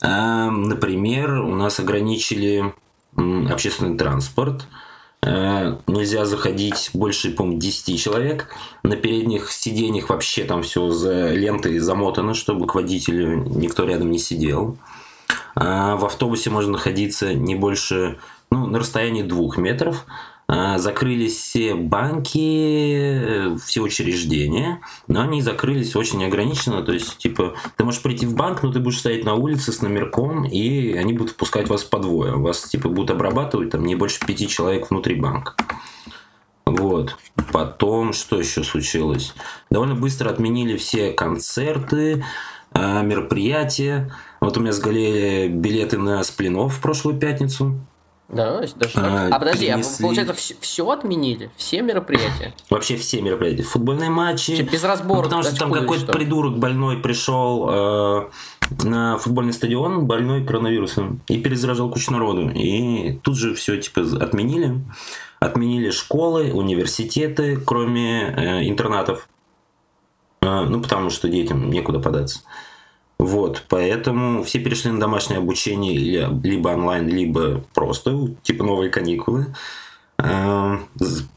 Э, 0.00 0.48
например, 0.48 1.34
у 1.34 1.54
нас 1.54 1.78
ограничили 1.80 2.72
общественный 3.16 3.98
транспорт, 3.98 4.66
нельзя 5.86 6.24
заходить 6.24 6.90
больше, 6.92 7.30
по-моему, 7.30 7.60
10 7.60 8.00
человек. 8.00 8.48
На 8.82 8.96
передних 8.96 9.50
сиденьях 9.52 10.10
вообще 10.10 10.44
там 10.44 10.62
все 10.62 10.90
за 10.90 11.32
лентой 11.32 11.78
замотано, 11.78 12.34
чтобы 12.34 12.66
к 12.66 12.74
водителю 12.74 13.44
никто 13.48 13.84
рядом 13.84 14.10
не 14.10 14.18
сидел. 14.18 14.76
А 15.54 15.96
в 15.96 16.04
автобусе 16.04 16.50
можно 16.50 16.72
находиться 16.72 17.32
не 17.32 17.54
больше, 17.54 18.18
ну, 18.50 18.66
на 18.66 18.78
расстоянии 18.78 19.22
двух 19.22 19.56
метров. 19.56 20.04
А, 20.46 20.78
закрылись 20.78 21.36
все 21.36 21.74
банки, 21.74 23.56
все 23.64 23.80
учреждения, 23.80 24.80
но 25.08 25.22
они 25.22 25.40
закрылись 25.40 25.96
очень 25.96 26.24
ограниченно. 26.24 26.82
То 26.82 26.92
есть, 26.92 27.16
типа, 27.16 27.54
ты 27.76 27.84
можешь 27.84 28.02
прийти 28.02 28.26
в 28.26 28.34
банк, 28.34 28.62
но 28.62 28.72
ты 28.72 28.78
будешь 28.78 28.98
стоять 28.98 29.24
на 29.24 29.34
улице 29.34 29.72
с 29.72 29.80
номерком, 29.80 30.44
и 30.44 30.92
они 30.92 31.14
будут 31.14 31.32
впускать 31.32 31.68
вас 31.68 31.84
по 31.84 31.98
двое. 31.98 32.32
Вас, 32.36 32.62
типа, 32.64 32.88
будут 32.88 33.10
обрабатывать 33.10 33.70
там 33.70 33.84
не 33.84 33.94
больше 33.94 34.24
пяти 34.26 34.46
человек 34.46 34.90
внутри 34.90 35.14
банка. 35.14 35.54
Вот. 36.66 37.16
Потом, 37.52 38.12
что 38.12 38.38
еще 38.38 38.64
случилось? 38.64 39.34
Довольно 39.70 39.94
быстро 39.94 40.30
отменили 40.30 40.76
все 40.76 41.12
концерты, 41.12 42.24
а, 42.72 43.02
мероприятия. 43.02 44.12
Вот 44.40 44.58
у 44.58 44.60
меня 44.60 44.72
сгорели 44.72 45.48
билеты 45.48 45.98
на 45.98 46.22
сплинов 46.24 46.76
в 46.76 46.80
прошлую 46.80 47.18
пятницу. 47.18 47.78
Да, 48.28 48.60
даже 48.60 48.92
а, 48.96 49.28
а 49.30 49.38
подожди, 49.38 49.68
а 49.68 49.80
получается 50.00 50.32
все, 50.32 50.54
все 50.60 50.88
отменили? 50.88 51.50
Все 51.56 51.82
мероприятия? 51.82 52.54
Вообще 52.70 52.96
все 52.96 53.20
мероприятия. 53.20 53.62
Футбольные 53.62 54.08
матчи. 54.08 54.62
Без 54.62 54.82
разбора. 54.82 55.18
Ну, 55.18 55.22
потому 55.24 55.42
что 55.42 55.56
там 55.56 55.70
какой-то 55.70 56.10
придурок 56.10 56.58
больной 56.58 56.96
пришел 56.96 57.68
э, 57.70 58.28
на 58.82 59.18
футбольный 59.18 59.52
стадион, 59.52 60.06
больной 60.06 60.44
коронавирусом, 60.44 61.20
и 61.28 61.38
перезаражал 61.38 61.90
кучу 61.90 62.12
народу. 62.12 62.50
И 62.50 63.18
тут 63.22 63.36
же 63.36 63.54
все 63.54 63.76
типа 63.76 64.00
отменили. 64.20 64.82
Отменили 65.38 65.90
школы, 65.90 66.50
университеты, 66.52 67.58
кроме 67.58 68.22
э, 68.22 68.68
интернатов. 68.68 69.28
Э, 70.40 70.62
ну, 70.62 70.80
потому 70.80 71.10
что 71.10 71.28
детям 71.28 71.70
некуда 71.70 71.98
податься. 71.98 72.40
Вот, 73.24 73.64
поэтому 73.70 74.42
все 74.42 74.58
перешли 74.58 74.90
на 74.90 75.00
домашнее 75.00 75.38
обучение 75.38 76.28
либо 76.42 76.68
онлайн, 76.68 77.08
либо 77.08 77.64
просто, 77.72 78.28
типа 78.42 78.64
новые 78.64 78.90
каникулы. 78.90 79.46
А, 80.18 80.80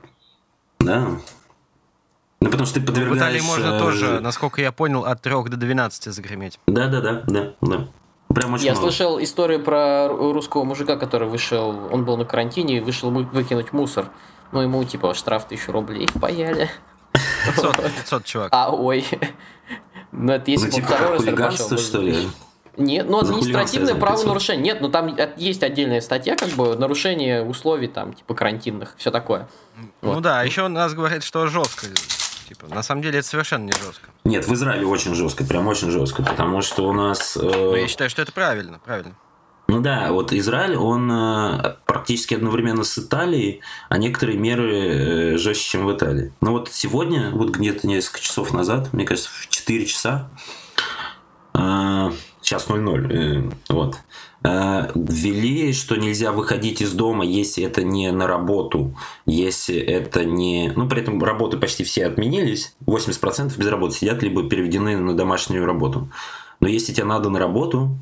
да. 0.81 1.09
Ну, 2.41 2.51
потому 2.51 2.67
что 2.67 2.75
ты 2.75 2.81
Ну, 2.81 2.87
В 2.87 2.95
подвергаешь... 2.95 3.19
Италии 3.19 3.41
можно 3.41 3.75
э, 3.77 3.79
тоже, 3.81 4.21
насколько 4.21 4.61
я 4.63 4.71
понял, 4.71 5.05
от 5.05 5.21
3 5.23 5.33
до 5.49 5.57
12 5.57 6.05
загреметь. 6.15 6.61
Да, 6.69 6.87
да, 6.87 7.01
да, 7.01 7.23
да, 7.27 7.55
да. 7.61 7.89
Прям 8.33 8.55
очень 8.55 8.67
Я 8.67 8.73
много. 8.73 8.87
слышал 8.93 9.21
историю 9.21 9.61
про 9.63 10.07
ру- 10.07 10.33
русского 10.33 10.63
мужика, 10.63 10.97
который 10.97 11.29
вышел, 11.29 11.71
он 11.93 12.05
был 12.05 12.17
на 12.17 12.25
карантине 12.25 12.77
и 12.77 12.81
вышел 12.81 13.11
выкинуть 13.11 13.73
мусор. 13.73 14.11
Ну, 14.53 14.61
ему 14.61 14.85
типа 14.85 15.15
штраф 15.15 15.49
тысячу 15.49 15.73
рублей 15.73 16.07
впаяли. 16.07 16.71
500, 17.47 17.77
500 17.77 18.25
чувак. 18.25 18.49
А, 18.53 18.71
ой. 18.71 19.05
Ну, 20.11 20.33
это 20.33 20.51
если 20.51 20.67
Ну, 20.69 20.73
типа, 20.73 20.87
второй 20.87 21.35
раз 21.35 21.81
что 21.83 22.01
ли? 22.01 22.29
Нет, 22.79 23.09
ну 23.09 23.19
административное 23.19 23.95
правонарушение. 23.95 24.63
Нет, 24.63 24.81
ну 24.81 24.89
там 24.89 25.17
есть 25.37 25.63
отдельная 25.63 26.01
статья, 26.01 26.37
как 26.37 26.51
бы 26.51 26.77
нарушение 26.77 27.43
условий 27.43 27.89
там, 27.89 28.13
типа 28.15 28.35
карантинных, 28.35 28.95
все 28.97 29.11
такое. 29.11 29.49
Ну 30.03 30.15
Вот. 30.15 30.23
да, 30.23 30.43
еще 30.43 30.67
нас 30.69 30.95
говорят, 30.95 31.23
что 31.23 31.47
жестко. 31.49 31.87
Типа, 32.49 32.67
на 32.75 32.83
самом 32.83 33.03
деле 33.03 33.19
это 33.19 33.29
совершенно 33.29 33.65
не 33.65 33.73
жестко. 33.73 34.09
Нет, 34.25 34.47
в 34.49 34.55
Израиле 34.55 34.87
очень 34.87 35.15
жестко, 35.15 35.45
прям 35.45 35.67
очень 35.67 35.91
жестко, 35.91 36.23
потому 36.23 36.63
что 36.63 36.89
у 36.89 36.95
нас... 36.95 37.37
э, 37.37 37.41
Но 37.43 37.77
я 37.77 37.87
считаю, 37.89 38.09
что 38.09 38.23
это 38.23 38.33
правильно, 38.33 38.79
правильно. 38.83 39.15
Ну 39.67 39.81
да, 39.83 40.11
вот 40.13 40.33
Израиль, 40.33 40.75
он 40.77 41.13
э, 41.13 41.77
практически 41.85 42.33
одновременно 42.33 42.85
с 42.85 42.97
Италией, 42.97 43.61
а 43.91 43.99
некоторые 43.99 44.39
меры 44.39 45.35
э, 45.35 45.37
жестче, 45.37 45.73
чем 45.73 45.85
в 45.85 45.95
Италии. 45.95 46.33
Но 46.41 46.53
вот 46.53 46.71
сегодня, 46.73 47.31
вот 47.33 47.51
где-то 47.51 47.87
несколько 47.87 48.21
часов 48.21 48.55
назад, 48.55 48.95
мне 48.95 49.05
кажется, 49.05 49.29
в 49.31 49.49
4 49.51 49.85
часа, 49.85 50.31
э, 51.53 52.11
сейчас 52.49 52.69
00, 52.69 53.13
э, 53.13 53.51
вот, 53.69 53.99
э, 54.43 54.91
ввели, 54.95 55.73
что 55.75 55.97
нельзя 55.97 56.33
выходить 56.33 56.81
из 56.81 56.93
дома, 56.93 57.25
если 57.25 57.63
это 57.63 57.83
не 57.83 58.11
на 58.11 58.27
работу, 58.27 58.97
если 59.27 59.77
это 59.77 60.25
не... 60.25 60.73
Ну, 60.75 60.89
при 60.89 61.03
этом 61.03 61.23
работы 61.23 61.59
почти 61.59 61.85
все 61.85 62.07
отменились, 62.07 62.75
80% 62.87 63.59
без 63.59 63.67
работы 63.69 63.97
сидят, 63.97 64.23
либо 64.23 64.49
переведены 64.49 64.97
на 64.97 65.15
домашнюю 65.15 65.67
работу. 65.67 66.09
Но 66.61 66.69
если 66.69 66.95
тебе 66.95 67.05
надо 67.05 67.29
на 67.29 67.39
работу, 67.39 67.99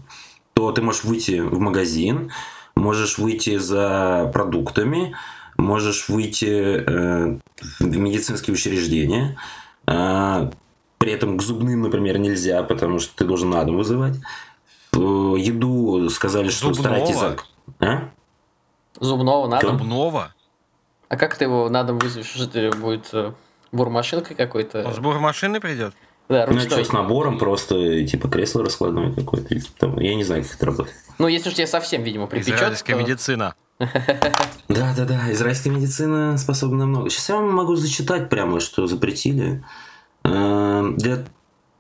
то 0.55 0.71
ты 0.71 0.81
можешь 0.81 1.03
выйти 1.03 1.41
в 1.41 1.59
магазин, 1.59 2.31
можешь 2.77 3.19
выйти 3.19 3.59
за 3.59 4.31
продуктами, 4.33 5.17
можешь 5.59 6.09
выйти 6.09 6.47
э, 6.47 7.39
в 7.81 7.97
медицинские 7.97 8.55
учреждения. 8.55 9.37
Э, 9.89 10.51
при 10.99 11.13
этом 11.13 11.39
к 11.39 11.43
зубным, 11.43 11.83
например, 11.83 12.19
нельзя, 12.19 12.63
потому 12.63 12.99
что 12.99 13.15
ты 13.17 13.25
должен 13.25 13.51
на 13.51 13.63
дом 13.65 13.77
вызывать. 13.77 14.17
Э, 14.93 14.99
еду 14.99 16.09
сказали, 16.11 16.49
что 16.49 16.73
Зубного? 16.73 17.05
старайтесь... 17.07 17.41
А? 17.81 18.11
Зубного 18.99 19.47
надо. 19.49 19.67
Чё? 19.67 19.73
Зубного? 19.73 20.35
А 21.09 21.17
как 21.17 21.37
ты 21.37 21.45
его 21.45 21.69
на 21.69 21.85
дом 21.85 21.99
вызовешь? 21.99 22.27
Что 22.27 22.71
будет 22.79 23.11
э, 23.13 23.33
бурмашинкой 23.73 24.37
какой-то? 24.37 24.85
Он 24.87 24.95
с 24.95 24.99
бурмашины 24.99 25.61
придет? 25.61 25.95
Да, 26.29 26.45
Ну, 26.49 26.55
ручной. 26.55 26.71
что, 26.71 26.85
с 26.85 26.93
набором 26.93 27.39
просто, 27.39 28.05
типа, 28.05 28.29
кресло 28.29 28.65
раскладное 28.65 29.13
какое-то. 29.13 29.55
Я 30.01 30.15
не 30.17 30.25
знаю, 30.25 30.43
как 30.43 30.55
это 30.55 30.67
работает. 30.67 30.97
Ну, 31.19 31.29
если 31.29 31.51
уж 31.51 31.55
тебе 31.55 31.69
совсем, 31.69 32.03
видимо, 32.03 32.27
припечет, 32.27 32.57
Израильская 32.57 32.95
то- 32.95 33.01
медицина. 33.01 33.55
Да, 34.69 34.93
да, 34.97 35.05
да. 35.05 35.33
Израильская 35.33 35.71
медицина 35.71 36.37
способна 36.39 36.79
на 36.79 36.87
много. 36.87 37.11
Сейчас 37.11 37.29
я 37.29 37.37
вам 37.37 37.53
могу 37.55 37.77
зачитать 37.77 38.29
прямо, 38.29 38.59
что 38.59 38.87
запретили. 38.89 39.63
Э, 40.27 40.93
Для... 40.97 41.25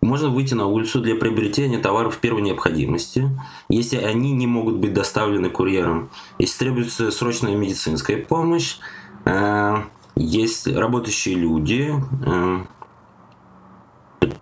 Можно 0.02 0.28
выйти 0.28 0.54
на 0.54 0.66
улицу 0.66 1.00
для 1.00 1.16
приобретения 1.16 1.78
товаров 1.78 2.18
первой 2.18 2.42
необходимости, 2.42 3.28
если 3.68 3.96
они 3.96 4.32
не 4.32 4.46
могут 4.46 4.76
быть 4.76 4.92
доставлены 4.92 5.50
курьером. 5.50 6.11
Если 6.38 6.59
требуется 6.59 7.11
срочная 7.11 7.56
медицинская 7.56 8.18
помощь, 8.22 8.76
э, 9.24 9.74
есть 10.14 10.68
работающие 10.68 11.35
люди, 11.35 11.92
э, 12.24 12.59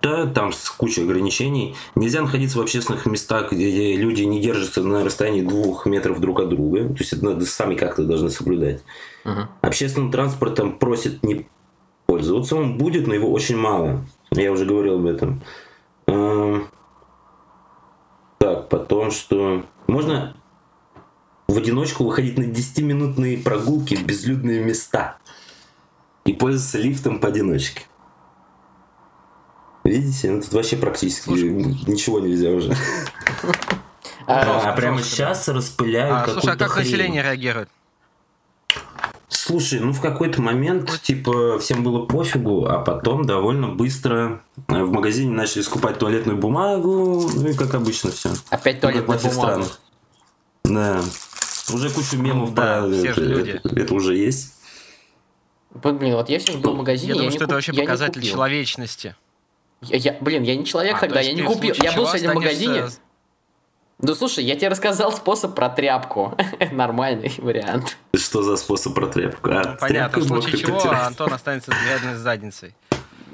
да, 0.02 0.26
там 0.26 0.52
с 0.52 0.68
кучей 0.68 1.02
ограничений. 1.02 1.76
Нельзя 1.94 2.20
находиться 2.20 2.58
в 2.58 2.60
общественных 2.60 3.06
местах, 3.06 3.52
где 3.52 3.96
люди 3.96 4.22
не 4.22 4.40
держатся 4.40 4.82
на 4.82 5.02
расстоянии 5.02 5.40
двух 5.40 5.86
метров 5.86 6.20
друг 6.20 6.40
от 6.40 6.50
друга. 6.50 6.88
То 6.88 6.98
есть 6.98 7.14
это 7.14 7.24
надо 7.24 7.46
сами 7.46 7.74
как-то 7.74 8.04
должны 8.04 8.28
соблюдать. 8.28 8.82
Мгм. 9.24 9.48
Общественным 9.62 10.10
транспортом 10.10 10.78
просят 10.78 11.22
не 11.22 11.46
пользоваться. 12.14 12.54
Он 12.56 12.78
будет, 12.78 13.06
но 13.08 13.14
его 13.14 13.32
очень 13.32 13.56
мало. 13.56 14.06
Я 14.30 14.52
уже 14.52 14.64
говорил 14.64 14.98
об 15.00 15.06
этом. 15.06 15.42
Эм, 16.06 16.68
Так, 18.38 18.68
потом 18.68 19.10
что... 19.10 19.64
Можно 19.86 20.36
в 21.48 21.56
одиночку 21.58 22.04
выходить 22.04 22.38
на 22.38 22.44
10-минутные 22.44 23.38
прогулки 23.38 23.94
в 23.96 24.04
безлюдные 24.06 24.64
места 24.64 25.18
и 26.24 26.32
пользоваться 26.32 26.78
лифтом 26.78 27.20
поодиночке. 27.20 27.82
Видите, 29.84 30.30
ну 30.30 30.40
тут 30.40 30.52
вообще 30.52 30.76
практически 30.76 31.28
ничего 31.30 32.20
нельзя 32.20 32.50
уже. 32.50 32.74
А, 34.26 34.70
А 34.70 34.72
прямо 34.74 34.98
жестко, 34.98 35.16
сейчас 35.16 35.48
распыляют 35.48 36.28
А, 36.28 36.32
слушай, 36.32 36.54
а 36.54 36.56
как 36.56 36.70
хрень. 36.70 36.84
население 36.86 37.22
реагирует? 37.22 37.68
Слушай, 39.46 39.80
ну 39.80 39.92
в 39.92 40.00
какой-то 40.00 40.40
момент, 40.40 41.00
типа, 41.02 41.58
всем 41.58 41.82
было 41.84 42.06
пофигу, 42.06 42.64
а 42.66 42.78
потом 42.78 43.26
довольно 43.26 43.68
быстро 43.68 44.40
э, 44.68 44.82
в 44.82 44.90
магазине 44.90 45.32
начали 45.32 45.60
скупать 45.60 45.98
туалетную 45.98 46.38
бумагу, 46.38 47.28
ну 47.34 47.48
и 47.48 47.52
как 47.52 47.74
обычно 47.74 48.10
все. 48.10 48.30
Опять 48.48 48.80
туалетная 48.80 49.18
бумага. 49.18 49.66
Да. 50.64 51.02
Уже 51.74 51.90
кучу 51.90 52.16
мемов 52.16 52.50
Ну 52.50 52.54
да, 52.54 52.88
все 52.90 53.08
это, 53.10 53.20
же 53.20 53.28
люди. 53.28 53.50
это- 53.62 53.68
это 53.80 53.94
уже 53.94 54.16
есть. 54.16 54.54
Блин, 55.74 56.14
вот 56.14 56.30
я 56.30 56.38
сегодня 56.40 56.62
был 56.62 56.72
в 56.72 56.78
магазине, 56.78 57.08
Я 57.08 57.14
думаю, 57.16 57.30
не 57.30 57.36
что 57.36 57.44
это 57.44 57.52
куп- 57.52 57.54
вообще 57.56 57.72
я 57.72 57.76
не 57.80 57.84
показатель 57.86 58.22
человечности. 58.22 59.14
Я, 59.82 59.96
я- 59.98 60.16
блин, 60.22 60.42
я 60.44 60.56
не 60.56 60.64
человек 60.64 60.96
А, 60.96 61.00
тогда, 61.00 61.16
то 61.20 61.26
я 61.26 61.34
не 61.34 61.42
купил. 61.42 61.74
Я 61.82 61.92
был 61.92 62.06
сегодня 62.06 62.30
в 62.30 62.34
магазине. 62.34 62.84
Ну 64.06 64.14
слушай, 64.14 64.44
я 64.44 64.54
тебе 64.54 64.68
рассказал 64.68 65.12
способ 65.12 65.54
про 65.54 65.70
тряпку. 65.70 66.36
Нормальный 66.72 67.32
вариант. 67.38 67.96
Что 68.14 68.42
за 68.42 68.56
способ 68.56 68.94
про 68.94 69.06
тряпку? 69.06 69.48
А, 69.50 69.78
Понятно, 69.80 70.20
в 70.20 70.26
случае 70.26 70.58
чего 70.58 70.78
протирать. 70.78 71.06
Антон 71.06 71.32
останется 71.32 71.70
с 71.70 71.74
грязной 71.74 72.16
задницей. 72.16 72.74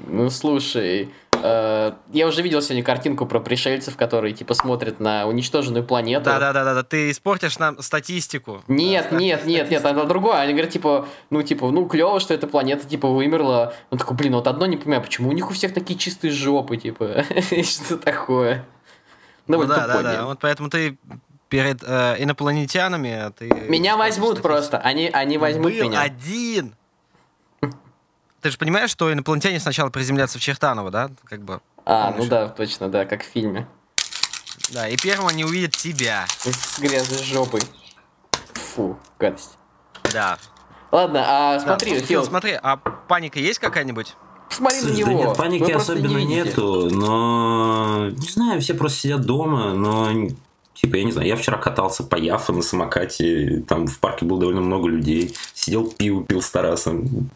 Ну 0.07 0.29
слушай, 0.29 1.09
э, 1.43 1.91
я 2.13 2.27
уже 2.27 2.41
видел 2.41 2.61
сегодня 2.61 2.83
картинку 2.85 3.25
про 3.25 3.41
пришельцев, 3.41 3.97
которые 3.97 4.33
типа 4.33 4.53
смотрят 4.53 5.01
на 5.01 5.27
уничтоженную 5.27 5.83
планету. 5.83 6.25
Да-да-да, 6.25 6.83
ты 6.83 7.11
испортишь 7.11 7.59
нам 7.59 7.81
статистику. 7.81 8.63
Нет, 8.69 9.07
Да, 9.11 9.17
нет, 9.17 9.45
нет, 9.45 9.69
нет, 9.69 9.83
это 9.83 10.05
другое. 10.05 10.39
Они 10.39 10.53
говорят, 10.53 10.71
типа, 10.71 11.05
ну, 11.29 11.43
типа, 11.43 11.69
ну, 11.69 11.85
клево, 11.85 12.21
что 12.21 12.33
эта 12.33 12.47
планета, 12.47 12.87
типа, 12.87 13.09
вымерла. 13.09 13.73
Он 13.89 13.97
такой, 13.97 14.15
блин, 14.15 14.35
вот 14.35 14.47
одно 14.47 14.65
не 14.67 14.77
понимаю, 14.77 15.03
почему 15.03 15.29
у 15.29 15.33
них 15.33 15.49
у 15.49 15.53
всех 15.53 15.73
такие 15.73 15.99
чистые 15.99 16.31
жопы, 16.31 16.77
типа, 16.77 17.25
что 17.63 17.97
такое? 17.97 18.65
Ну 19.57 19.65
да, 19.67 19.75
да, 19.75 19.87
тупой 19.87 20.03
да. 20.03 20.25
Вот 20.25 20.39
поэтому 20.39 20.69
ты 20.69 20.97
перед 21.49 21.83
э, 21.83 22.15
инопланетянами 22.19 23.11
а 23.11 23.31
ты... 23.31 23.49
Меня 23.49 23.97
возьмут 23.97 24.41
просто, 24.41 24.77
они, 24.77 25.09
они 25.09 25.37
возьмут 25.37 25.73
Был 25.73 25.89
меня. 25.89 26.01
один. 26.01 26.75
ты 28.41 28.51
же 28.51 28.57
понимаешь, 28.57 28.89
что 28.89 29.11
инопланетяне 29.11 29.59
сначала 29.59 29.89
приземлятся 29.89 30.39
в 30.39 30.41
Чертаново, 30.41 30.91
да? 30.91 31.09
Как 31.25 31.41
бы. 31.41 31.59
А, 31.85 32.11
Помнишь? 32.11 32.23
ну 32.23 32.29
да, 32.29 32.47
точно, 32.47 32.89
да, 32.89 33.05
как 33.05 33.23
в 33.23 33.27
фильме. 33.27 33.67
Да, 34.71 34.87
и 34.87 34.95
первым 34.95 35.27
они 35.27 35.43
увидят 35.43 35.75
тебя. 35.75 36.25
С 36.27 36.79
грязной 36.79 37.23
жопой. 37.23 37.61
Фу, 38.53 38.97
гадость. 39.19 39.57
Да. 40.13 40.37
Ладно, 40.91 41.23
а 41.25 41.53
Да, 41.53 41.59
смотри, 41.59 41.89
слушай, 41.91 42.05
Фил, 42.05 42.21
Фил, 42.21 42.25
смотри, 42.29 42.59
а 42.61 42.77
паника 42.77 43.39
есть 43.39 43.59
какая-нибудь? 43.59 44.15
Посмотри 44.51 44.77
на 44.81 44.87
Слушай, 44.87 44.97
него. 44.99 45.07
да 45.07 45.13
нет, 45.15 45.29
Вы 45.29 45.35
паники 45.35 45.63
не 45.63 45.71
особенно 45.71 46.17
видите. 46.17 46.35
нету, 46.45 46.89
но 46.91 48.09
не 48.11 48.27
знаю, 48.29 48.61
все 48.61 48.73
просто 48.75 48.99
сидят 48.99 49.21
дома, 49.21 49.73
но 49.73 50.09
типа, 50.75 50.95
я 50.97 51.03
не 51.03 51.11
знаю, 51.11 51.27
я 51.27 51.35
вчера 51.35 51.57
катался 51.57 52.03
по 52.03 52.15
Яфа 52.15 52.53
на 52.53 52.61
самокате, 52.61 53.63
там 53.67 53.87
в 53.87 53.99
парке 53.99 54.25
было 54.25 54.39
довольно 54.39 54.61
много 54.61 54.87
людей, 54.87 55.33
сидел 55.53 55.87
пиво 55.91 56.23
пил 56.23 56.41
с 56.41 56.49
Тарасом, 56.49 57.29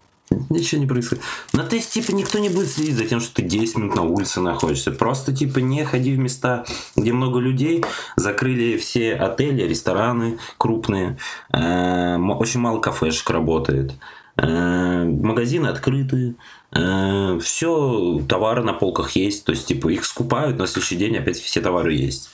ничего 0.49 0.81
не 0.81 0.87
происходит. 0.87 1.23
Но 1.53 1.63
то 1.63 1.75
есть, 1.75 1.91
типа, 1.93 2.11
никто 2.11 2.39
не 2.39 2.49
будет 2.49 2.69
следить 2.69 2.95
за 2.95 3.05
тем, 3.05 3.19
что 3.19 3.35
ты 3.35 3.43
10 3.43 3.77
минут 3.77 3.95
на 3.95 4.01
улице 4.01 4.41
находишься. 4.41 4.91
Просто, 4.91 5.31
типа, 5.35 5.59
не 5.59 5.85
ходи 5.85 6.13
в 6.15 6.17
места, 6.17 6.65
где 6.95 7.13
много 7.13 7.37
людей. 7.39 7.83
Закрыли 8.15 8.77
все 8.77 9.13
отели, 9.13 9.61
рестораны 9.67 10.39
крупные. 10.57 11.17
Э, 11.53 12.17
Очень 12.17 12.59
мало 12.61 12.79
кафешек 12.79 13.29
работает. 13.29 13.93
Э, 14.37 15.05
Магазины 15.05 15.67
открыты. 15.67 16.35
Все, 16.71 18.21
товары 18.27 18.63
на 18.63 18.73
полках 18.73 19.11
есть. 19.11 19.45
То 19.45 19.53
есть, 19.53 19.67
типа, 19.67 19.87
их 19.89 20.03
скупают, 20.03 20.57
на 20.57 20.67
следующий 20.67 20.97
день 20.97 21.17
опять 21.17 21.39
все 21.39 21.61
товары 21.61 21.93
есть. 21.93 22.31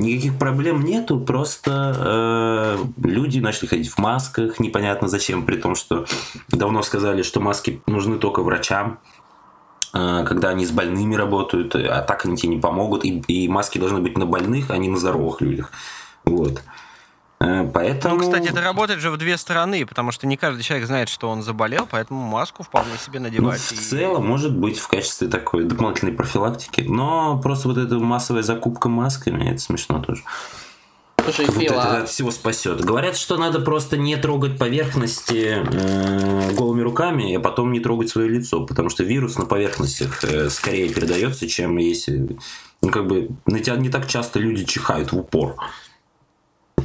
Никаких 0.00 0.38
проблем 0.38 0.82
нету, 0.82 1.20
просто 1.20 1.94
э, 1.96 3.06
люди 3.06 3.38
начали 3.38 3.66
ходить 3.66 3.90
в 3.90 3.98
масках, 3.98 4.58
непонятно 4.58 5.08
зачем, 5.08 5.44
при 5.44 5.56
том, 5.56 5.74
что 5.74 6.06
давно 6.48 6.82
сказали, 6.82 7.22
что 7.22 7.40
маски 7.40 7.82
нужны 7.86 8.18
только 8.18 8.42
врачам, 8.42 8.98
э, 9.92 10.24
когда 10.26 10.50
они 10.50 10.64
с 10.64 10.70
больными 10.70 11.16
работают, 11.16 11.74
а 11.74 12.00
так 12.00 12.24
они 12.24 12.38
тебе 12.38 12.54
не 12.54 12.60
помогут, 12.60 13.04
и, 13.04 13.18
и 13.28 13.46
маски 13.48 13.76
должны 13.76 14.00
быть 14.00 14.16
на 14.16 14.24
больных, 14.24 14.70
а 14.70 14.78
не 14.78 14.88
на 14.88 14.96
здоровых 14.96 15.42
людях. 15.42 15.70
Вот. 16.24 16.58
Э, 16.58 16.89
Поэтому... 17.40 18.16
Ну, 18.16 18.20
кстати, 18.20 18.48
это 18.48 18.60
работает 18.60 19.00
же 19.00 19.10
в 19.10 19.16
две 19.16 19.38
стороны, 19.38 19.86
потому 19.86 20.12
что 20.12 20.26
не 20.26 20.36
каждый 20.36 20.62
человек 20.62 20.86
знает, 20.86 21.08
что 21.08 21.30
он 21.30 21.42
заболел, 21.42 21.88
поэтому 21.90 22.20
маску 22.22 22.62
вполне 22.62 22.98
себе 23.04 23.18
Ну, 23.18 23.24
надевать. 23.26 23.60
в 23.60 23.72
и- 23.72 23.76
целом, 23.76 24.26
может 24.26 24.54
быть, 24.54 24.78
в 24.78 24.86
качестве 24.88 25.26
такой 25.26 25.64
дополнительной 25.64 26.12
профилактики. 26.12 26.82
Но 26.82 27.40
просто 27.42 27.68
вот 27.68 27.78
эта 27.78 27.98
массовая 27.98 28.42
закупка 28.42 28.90
масками, 28.90 29.50
это 29.50 29.58
смешно 29.58 30.00
тоже. 30.00 30.22
Слушай, 31.24 31.46
Вот 31.46 31.54
Фил, 31.56 31.72
это 31.72 31.82
а 31.82 32.02
от 32.02 32.08
всего 32.10 32.30
спасет. 32.30 32.82
Говорят, 32.84 33.16
что 33.16 33.36
надо 33.38 33.60
просто 33.60 33.96
не 33.96 34.16
трогать 34.16 34.58
поверхности 34.58 35.62
э, 35.66 36.52
голыми 36.52 36.82
руками, 36.82 37.34
а 37.34 37.40
потом 37.40 37.72
не 37.72 37.80
трогать 37.80 38.08
свое 38.10 38.28
лицо, 38.28 38.64
потому 38.66 38.90
что 38.90 39.02
вирус 39.04 39.36
на 39.38 39.46
поверхностях 39.46 40.22
э, 40.24 40.50
скорее 40.50 40.88
передается, 40.90 41.48
чем 41.48 41.76
если... 41.78 42.36
Ну, 42.82 42.88
как 42.90 43.06
бы, 43.06 43.28
на 43.46 43.60
тебя 43.60 43.76
не 43.76 43.90
так 43.90 44.08
часто 44.08 44.38
люди 44.38 44.64
чихают 44.64 45.12
в 45.12 45.18
упор. 45.18 45.56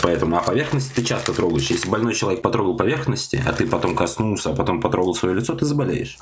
Поэтому, 0.05 0.37
а 0.37 0.43
поверхности 0.43 0.93
ты 0.93 1.03
часто 1.03 1.33
трогаешь. 1.33 1.71
Если 1.71 1.89
больной 1.89 2.13
человек 2.13 2.43
потрогал 2.43 2.77
поверхности, 2.77 3.43
а 3.43 3.51
ты 3.53 3.65
потом 3.65 3.95
коснулся, 3.95 4.51
а 4.51 4.55
потом 4.55 4.79
потрогал 4.79 5.15
свое 5.15 5.33
лицо, 5.33 5.55
ты 5.55 5.65
заболеешь. 5.65 6.19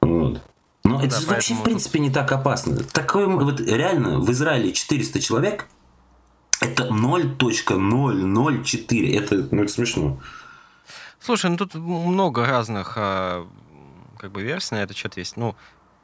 Вот. 0.00 0.40
Но 0.82 1.02
это 1.02 1.16
да, 1.16 1.20
же 1.20 1.26
вообще, 1.26 1.52
в 1.52 1.62
принципе, 1.62 1.98
не 1.98 2.08
так 2.08 2.32
опасно. 2.32 2.82
Такое, 2.82 3.26
вот 3.26 3.60
реально, 3.60 4.20
в 4.20 4.32
Израиле 4.32 4.72
400 4.72 5.20
человек, 5.20 5.68
это 6.62 6.84
0.004. 6.84 9.18
Это, 9.18 9.48
ну, 9.50 9.64
это 9.64 9.70
смешно. 9.70 10.18
Слушай, 11.20 11.50
ну 11.50 11.58
тут 11.58 11.74
много 11.74 12.46
разных 12.46 12.94
а, 12.96 13.46
как 14.16 14.32
бы 14.32 14.40
версий 14.40 14.76
на 14.76 14.82
этот 14.82 14.96
счет 14.96 15.18
есть. 15.18 15.36
Ну, 15.36 15.54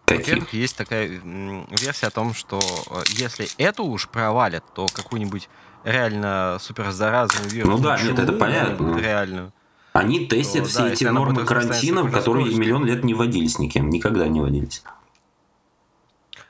во-первых, 0.07 0.53
есть 0.53 0.77
такая 0.77 1.09
версия 1.09 2.09
о 2.09 2.11
том, 2.11 2.35
что 2.35 2.61
э, 2.91 3.05
если 3.15 3.49
эту 3.57 3.85
уж 3.85 4.07
провалят, 4.09 4.65
то 4.75 4.87
какую-нибудь 4.87 5.49
реально 5.87 6.59
суперзаразную 6.61 7.49
вирус. 7.49 7.69
Ну 7.71 7.79
да, 7.79 8.01
нет, 8.03 8.19
это 8.19 8.33
понятно. 8.33 8.99
Реальную. 8.99 9.53
Они 9.93 10.27
тестят 10.27 10.65
То, 10.65 10.69
все 10.69 10.79
да, 10.81 10.89
эти 10.91 11.05
нормы 11.05 11.45
карантина, 11.47 12.11
которые 12.11 12.55
миллион 12.55 12.85
лет 12.85 13.03
не 13.05 13.15
вводились 13.15 13.59
никем. 13.59 13.89
Никогда 13.89 14.27
не 14.29 14.41
вводились. 14.41 14.83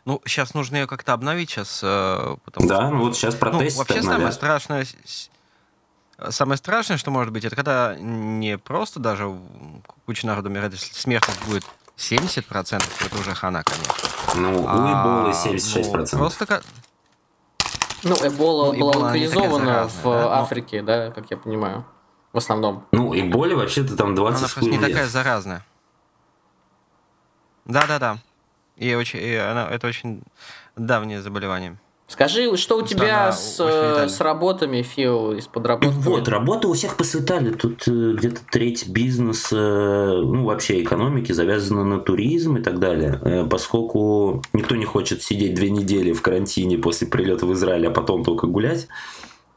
Ну, 0.05 0.20
сейчас 0.25 0.55
нужно 0.55 0.77
ее 0.77 0.87
как-то 0.87 1.12
обновить 1.12 1.51
сейчас, 1.51 1.81
э, 1.83 2.37
потому 2.44 2.68
Да, 2.68 2.77
что... 2.77 2.90
ну 2.90 2.99
вот 3.05 3.16
сейчас 3.16 3.35
Ну, 3.35 3.40
протесты 3.40 3.79
вообще 3.79 3.94
самое 4.03 4.14
обновят. 4.14 4.35
страшное, 4.35 4.85
с- 4.85 4.96
с- 5.05 5.31
самое 6.35 6.57
страшное, 6.59 6.96
что 6.96 7.11
может 7.11 7.33
быть, 7.33 7.44
это 7.44 7.57
когда 7.57 7.96
не 7.99 8.57
просто 8.57 9.01
даже 9.01 9.37
куча 10.07 10.27
народу 10.27 10.49
умирает, 10.49 10.72
если 10.75 10.92
смертность 10.94 11.44
будет 11.46 11.64
70%, 11.96 12.83
это 13.05 13.18
уже 13.18 13.35
хана, 13.35 13.64
конечно. 13.64 13.94
Ну, 14.37 14.62
у 14.62 14.66
А, 14.68 14.92
Эболы 14.92 15.33
76%. 15.35 16.09
ну, 16.12 16.18
просто 16.18 16.62
ну, 18.03 18.15
Эбола 18.23 18.73
Ну, 18.73 18.79
была 18.81 18.93
Эбола, 18.93 19.05
локализована 19.07 19.89
в 19.89 20.03
да, 20.03 20.11
но- 20.11 20.31
Африке, 20.33 20.83
да, 20.83 21.11
как 21.11 21.31
я 21.31 21.37
понимаю, 21.37 21.85
в 22.33 22.39
основном. 22.39 22.87
Ну, 22.93 23.15
Эболе 23.19 23.55
вообще-то 23.57 23.97
там 23.97 24.15
20 24.15 24.39
она 24.41 24.49
просто 24.49 24.71
не 24.71 24.79
лет. 24.79 24.89
такая 24.91 25.07
заразная. 25.07 25.65
Да-да-да. 27.65 28.19
И, 28.77 28.95
очень, 28.95 29.21
и 29.21 29.35
она, 29.35 29.69
это 29.69 29.87
очень 29.87 30.23
давнее 30.77 31.23
заболевание. 31.23 31.77
Скажи, 32.09 32.57
что 32.57 32.79
у 32.79 32.83
тебя 32.83 33.33
с, 33.33 33.59
э, 33.59 34.09
с 34.09 34.21
работами, 34.21 34.83
Фил, 34.83 35.33
из 35.33 35.49
подработки? 35.49 35.92
Вот, 35.99 36.29
работы 36.29 36.69
у 36.69 36.73
всех 36.73 36.97
посветали. 36.97 37.51
Тут 37.51 37.88
э, 37.88 38.12
где-то 38.16 38.42
треть 38.51 38.88
бизнеса, 38.88 39.57
ну, 40.23 40.45
вообще 40.45 40.83
экономики 40.83 41.33
завязана 41.33 41.83
на 41.83 41.99
туризм 41.99 42.59
и 42.59 42.62
так 42.62 42.79
далее. 42.79 43.21
Э, 43.25 43.45
Поскольку 43.51 44.42
никто 44.53 44.77
не 44.77 44.85
хочет 44.85 45.23
сидеть 45.23 45.55
две 45.55 45.71
недели 45.71 46.12
в 46.12 46.23
карантине 46.23 46.79
после 46.79 47.09
прилета 47.09 47.45
в 47.45 47.53
Израиль, 47.55 47.88
а 47.88 47.90
потом 47.90 48.23
только 48.23 48.47
гулять, 48.47 48.87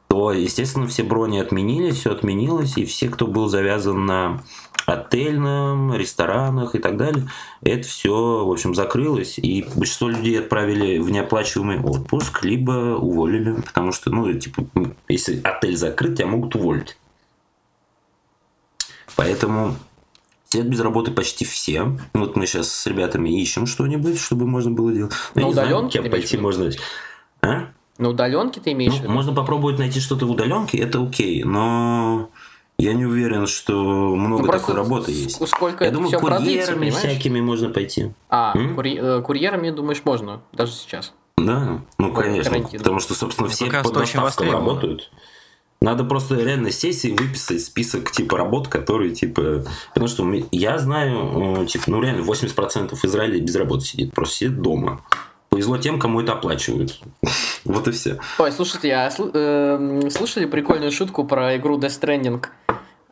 то, 0.07 0.31
естественно, 0.33 0.87
все 0.87 1.03
брони 1.03 1.37
отменились, 1.37 1.99
все 1.99 2.11
отменилось, 2.11 2.77
и 2.77 2.85
все, 2.85 3.09
кто 3.09 3.27
был 3.27 3.47
завязан 3.47 4.07
на 4.07 4.41
отельном, 4.89 5.93
ресторанах 5.93 6.75
и 6.75 6.79
так 6.79 6.97
далее, 6.97 7.27
это 7.61 7.87
все, 7.87 8.45
в 8.45 8.51
общем, 8.51 8.75
закрылось, 8.75 9.37
и 9.37 9.65
большинство 9.75 10.09
людей 10.09 10.39
отправили 10.39 10.99
в 10.99 11.09
неоплачиваемый 11.09 11.79
отпуск, 11.79 12.43
либо 12.43 12.97
уволили, 12.97 13.61
потому 13.61 13.91
что, 13.91 14.09
ну, 14.09 14.31
типа, 14.33 14.63
если 15.07 15.41
отель 15.43 15.77
закрыт, 15.77 16.17
тебя 16.17 16.27
могут 16.27 16.55
уволить. 16.55 16.97
Поэтому 19.15 19.75
сидят 20.49 20.67
без 20.67 20.79
работы 20.79 21.11
почти 21.11 21.45
все. 21.45 21.97
Вот 22.13 22.35
мы 22.35 22.47
сейчас 22.47 22.71
с 22.71 22.87
ребятами 22.87 23.29
ищем 23.41 23.65
что-нибудь, 23.65 24.19
чтобы 24.19 24.47
можно 24.47 24.71
было 24.71 24.91
делать. 24.91 25.13
На 25.35 25.51
знаю, 25.51 25.89
ты 25.89 25.97
имеешь 25.97 26.07
в 26.07 26.11
пойти 26.11 26.37
можно. 26.37 26.71
А? 27.41 27.69
На 27.97 28.09
удаленке 28.09 28.61
ты 28.61 28.71
имеешь 28.71 28.93
в 28.93 28.95
Ну, 28.97 29.03
виду? 29.03 29.11
можно 29.11 29.33
попробовать 29.33 29.77
найти 29.77 29.99
что-то 29.99 30.25
в 30.25 30.31
удаленке, 30.31 30.77
это 30.77 31.03
окей, 31.03 31.43
но 31.43 32.29
я 32.79 32.93
не 32.93 33.05
уверен, 33.05 33.45
что 33.45 33.73
много 34.15 34.45
Ну, 34.45 34.51
такой 34.51 34.73
работы 34.75 35.11
есть. 35.11 35.47
Сколько 35.47 35.83
Я 35.85 35.91
думаю, 35.91 36.09
продлится, 36.19 36.73
курьерами 36.73 36.89
всякими 36.89 37.41
можно 37.41 37.69
пойти. 37.69 38.11
А, 38.29 38.53
М? 38.57 38.75
курье- 38.75 38.99
э, 39.19 39.21
курьерами, 39.21 39.69
думаешь, 39.69 40.01
можно, 40.05 40.41
даже 40.53 40.71
сейчас. 40.71 41.13
Да, 41.37 41.81
ну 41.97 42.11
время 42.11 42.21
конечно, 42.33 42.51
карантина. 42.51 42.79
потому 42.83 42.99
что, 42.99 43.13
собственно, 43.13 43.47
Ну, 43.47 43.53
все 43.53 43.65
под 43.65 43.73
востребовано. 44.23 44.59
работают. 44.67 45.11
Надо 45.81 46.03
просто 46.03 46.35
реально 46.35 46.71
сесть 46.71 47.05
и 47.05 47.11
выписать 47.13 47.61
список 47.61 48.11
типа 48.11 48.37
работ, 48.37 48.67
которые 48.67 49.15
типа... 49.15 49.63
Потому 49.93 50.07
что 50.09 50.29
я 50.51 50.77
знаю, 50.77 51.61
э, 51.63 51.65
типа, 51.67 51.85
ну 51.87 52.01
реально 52.01 52.23
80% 52.23 52.99
Израиля 53.05 53.39
без 53.39 53.55
работы 53.55 53.85
сидит, 53.85 54.13
просто 54.13 54.35
сидит 54.35 54.61
дома. 54.61 55.01
Повезло 55.49 55.77
тем, 55.77 55.99
кому 55.99 56.21
это 56.21 56.33
оплачивают. 56.33 56.99
Вот 57.65 57.87
и 57.87 57.91
все. 57.91 58.17
Ой, 58.39 58.51
слушайте, 58.53 58.91
а 58.93 59.09
сл- 59.09 59.31
эм, 59.33 60.09
слышали 60.09 60.45
прикольную 60.45 60.91
шутку 60.91 61.25
про 61.25 61.57
игру 61.57 61.77
Death 61.77 61.99
Stranding? 62.01 62.45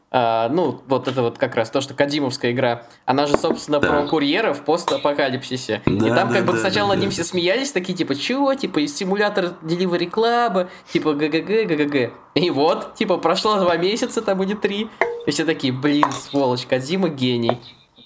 А, 0.10 0.48
ну, 0.48 0.82
вот 0.88 1.10
это 1.10 1.22
вот 1.22 1.38
как 1.38 1.56
раз 1.56 1.70
то, 1.70 1.82
что 1.82 1.94
Кодзимовская 1.94 2.54
игра. 2.54 2.84
Она 3.06 3.28
же, 3.28 3.36
собственно, 3.38 3.80
Да. 3.82 3.90
про 3.90 4.08
курьеров 4.08 4.60
в 4.60 4.64
постапокалипсисе. 4.64 5.82
и 5.86 5.98
Да, 6.00 6.16
там 6.16 6.30
да, 6.30 6.36
как 6.36 6.46
бы 6.46 6.54
да, 6.54 6.60
сначала 6.60 6.90
да, 6.90 6.94
над 6.96 7.00
ним 7.02 7.10
да. 7.10 7.14
все 7.14 7.24
смеялись, 7.26 7.72
такие 7.74 7.94
типа, 7.96 8.16
чего? 8.16 8.54
Типа, 8.56 8.80
из 8.80 8.96
симулятор 8.96 9.54
Delivery 9.64 10.10
Club, 10.10 10.70
типа 10.94 11.14
ГГГ, 11.14 11.68
ГГГ. 11.68 12.14
И 12.36 12.50
вот, 12.50 12.96
типа, 12.96 13.18
прошло 13.18 13.58
два 13.60 13.76
месяца, 13.76 14.22
там 14.22 14.38
будет 14.38 14.62
три. 14.62 14.90
И 15.26 15.32
все 15.32 15.44
такие, 15.44 15.74
блин, 15.74 16.06
сволочь, 16.14 16.66
Кадима 16.66 17.10
гений. 17.10 17.60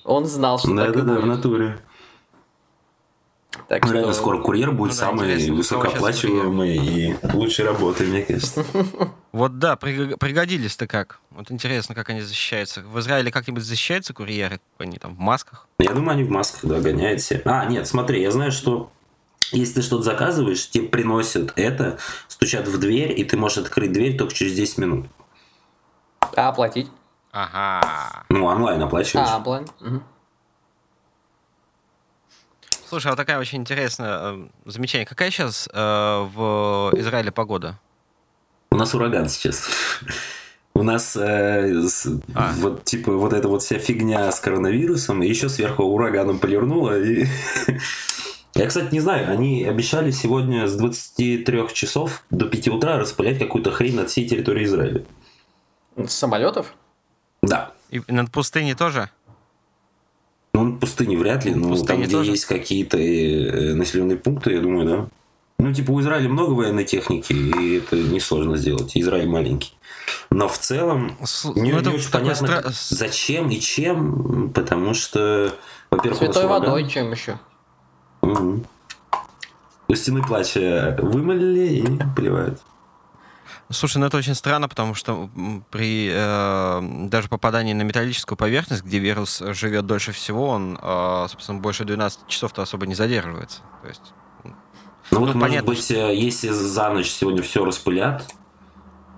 Он 0.03 0.25
знал, 0.25 0.57
что 0.57 0.69
так 0.75 0.89
и 0.89 0.93
Да-да-да, 0.93 1.13
в 1.13 1.15
будет. 1.21 1.25
натуре. 1.27 1.79
Так 3.67 3.85
Ну, 3.85 3.93
реально, 3.93 4.13
скоро 4.13 4.41
курьер 4.41 4.71
будет 4.71 4.91
Ну 4.91 4.95
да, 4.97 4.99
самый 5.07 5.51
высокооплачиваемый 5.51 6.77
и 6.77 7.15
лучшей 7.33 7.65
работы, 7.65 8.05
мне 8.05 8.23
кажется. 8.23 8.65
Вот 9.33 9.59
да, 9.59 9.75
приг- 9.75 10.17
пригодились-то 10.17 10.87
как. 10.87 11.19
Вот 11.29 11.51
интересно, 11.51 11.95
как 11.95 12.09
они 12.09 12.21
защищаются. 12.21 12.81
В 12.81 12.99
Израиле 12.99 13.31
как-нибудь 13.31 13.63
защищаются 13.63 14.13
курьеры? 14.13 14.59
Они 14.77 14.97
там 14.97 15.15
в 15.15 15.19
масках? 15.19 15.67
Я 15.79 15.93
думаю, 15.93 16.11
они 16.11 16.23
в 16.25 16.29
масках, 16.29 16.65
да, 16.69 16.81
гоняют 16.81 17.21
все. 17.21 17.41
А, 17.45 17.63
нет, 17.65 17.87
смотри, 17.87 18.21
я 18.21 18.31
знаю, 18.31 18.51
что 18.51 18.91
если 19.53 19.75
ты 19.75 19.81
что-то 19.83 20.03
заказываешь, 20.03 20.69
тебе 20.69 20.87
приносят 20.89 21.53
это, 21.55 21.97
стучат 22.27 22.67
в 22.67 22.77
дверь, 22.77 23.17
и 23.17 23.23
ты 23.23 23.37
можешь 23.37 23.57
открыть 23.59 23.93
дверь 23.93 24.17
только 24.17 24.33
через 24.33 24.53
10 24.53 24.77
минут. 24.79 25.07
А 26.35 26.49
оплатить? 26.49 26.89
Ага. 27.31 28.25
Ну, 28.29 28.45
онлайн 28.45 28.81
оплачиваешь. 28.83 29.27
А, 29.29 29.39
план. 29.39 29.65
Мгм. 29.79 30.03
Слушай, 32.91 33.07
а 33.07 33.09
вот 33.11 33.15
такая 33.15 33.39
очень 33.39 33.59
интересная 33.59 34.19
э, 34.19 34.47
замечание. 34.65 35.05
Какая 35.05 35.31
сейчас 35.31 35.69
э, 35.71 35.79
в 35.79 36.91
Израиле 36.97 37.31
погода? 37.31 37.79
У 38.69 38.75
нас 38.75 38.93
ураган 38.93 39.29
сейчас. 39.29 39.69
У 40.73 40.83
нас 40.83 41.15
э, 41.15 41.87
с, 41.87 42.05
а. 42.35 42.51
вот 42.57 42.83
типа 42.83 43.13
вот 43.13 43.31
эта 43.31 43.47
вот 43.47 43.61
вся 43.61 43.79
фигня 43.79 44.29
с 44.29 44.41
коронавирусом, 44.41 45.23
и 45.23 45.29
еще 45.29 45.47
сверху 45.47 45.83
ураганом 45.83 46.37
полирнула. 46.39 47.01
И... 47.01 47.27
Я, 48.55 48.67
кстати, 48.67 48.93
не 48.93 48.99
знаю, 48.99 49.31
они 49.31 49.63
обещали 49.63 50.11
сегодня 50.11 50.67
с 50.67 50.75
23 50.75 51.69
часов 51.71 52.25
до 52.29 52.45
5 52.45 52.67
утра 52.67 52.97
распылять 52.97 53.39
какую-то 53.39 53.71
хрень 53.71 53.95
над 53.95 54.09
всей 54.09 54.27
территорией 54.27 54.65
Израиля. 54.65 55.05
С 55.95 56.11
самолетов? 56.11 56.73
Да. 57.41 57.71
И 57.89 58.01
над 58.09 58.31
пустыней 58.31 58.73
тоже? 58.73 59.09
Ну, 60.71 60.73
над 60.73 60.79
пустыней 60.79 61.17
вряд 61.17 61.45
ли, 61.45 61.53
но 61.53 61.75
там, 61.83 62.01
где 62.01 62.11
тоже? 62.11 62.31
есть 62.31 62.45
какие-то 62.45 62.97
э, 62.97 63.73
населенные 63.73 64.17
пункты, 64.17 64.53
я 64.53 64.61
думаю, 64.61 64.87
да. 64.87 65.07
Ну, 65.59 65.73
типа, 65.73 65.91
у 65.91 66.01
Израиля 66.01 66.27
много 66.27 66.53
военной 66.53 66.85
техники, 66.85 67.33
и 67.33 67.77
это 67.77 67.95
несложно 67.95 68.57
сделать. 68.57 68.91
Израиль 68.95 69.27
маленький. 69.27 69.73
Но 70.29 70.47
в 70.47 70.57
целом 70.57 71.15
С... 71.23 71.45
не, 71.55 71.71
ну, 71.71 71.79
не 71.81 71.87
очень 71.89 72.11
понятно, 72.11 72.47
стра... 72.47 72.63
зачем 72.73 73.49
и 73.49 73.59
чем, 73.59 74.51
потому 74.53 74.93
что, 74.93 75.53
во-первых, 75.91 76.19
Святой 76.19 76.47
водой 76.47 76.89
чем 76.89 77.11
еще? 77.11 77.37
Угу. 78.21 78.63
У 79.87 79.95
стены 79.95 80.23
плача 80.23 80.97
вымолили 81.01 81.75
и 81.75 81.99
поливают. 82.15 82.61
Слушай, 83.71 83.97
ну 83.97 84.05
это 84.07 84.17
очень 84.17 84.35
странно, 84.35 84.67
потому 84.67 84.93
что 84.93 85.29
при 85.69 86.09
э, 86.11 87.07
даже 87.07 87.29
попадании 87.29 87.73
на 87.73 87.83
металлическую 87.83 88.37
поверхность, 88.37 88.83
где 88.83 88.99
вирус 88.99 89.41
живет 89.53 89.85
дольше 89.85 90.11
всего, 90.11 90.47
он, 90.47 90.77
э, 90.81 91.25
собственно, 91.29 91.59
больше 91.59 91.85
12 91.85 92.27
часов-то 92.27 92.61
особо 92.61 92.85
не 92.85 92.95
задерживается. 92.95 93.61
То 93.81 93.87
есть, 93.87 94.13
ну, 94.43 94.53
ну 95.11 95.19
вот, 95.19 95.33
понятно, 95.33 95.47
может 95.47 95.65
быть, 95.65 95.83
что... 95.83 95.93
Э, 95.93 96.15
если 96.15 96.49
за 96.49 96.89
ночь 96.89 97.09
сегодня 97.09 97.41
все 97.41 97.63
распылят, 97.63 98.23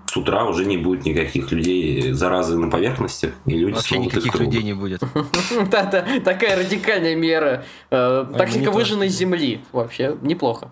с 0.06 0.16
утра 0.16 0.44
уже 0.44 0.64
не 0.64 0.76
будет 0.76 1.04
никаких 1.04 1.50
людей 1.50 2.12
заразы 2.12 2.56
на 2.56 2.70
поверхностях, 2.70 3.32
и 3.46 3.58
люди 3.58 3.74
Вообще 3.74 3.98
никаких 3.98 4.34
людей 4.38 4.62
не 4.62 4.72
будет. 4.72 5.00
Такая 5.70 6.56
радикальная 6.56 7.16
мера. 7.16 7.64
Э, 7.90 8.24
тактика 8.36 8.70
выжженной 8.70 9.08
земли. 9.08 9.60
Вообще 9.72 10.16
неплохо. 10.22 10.70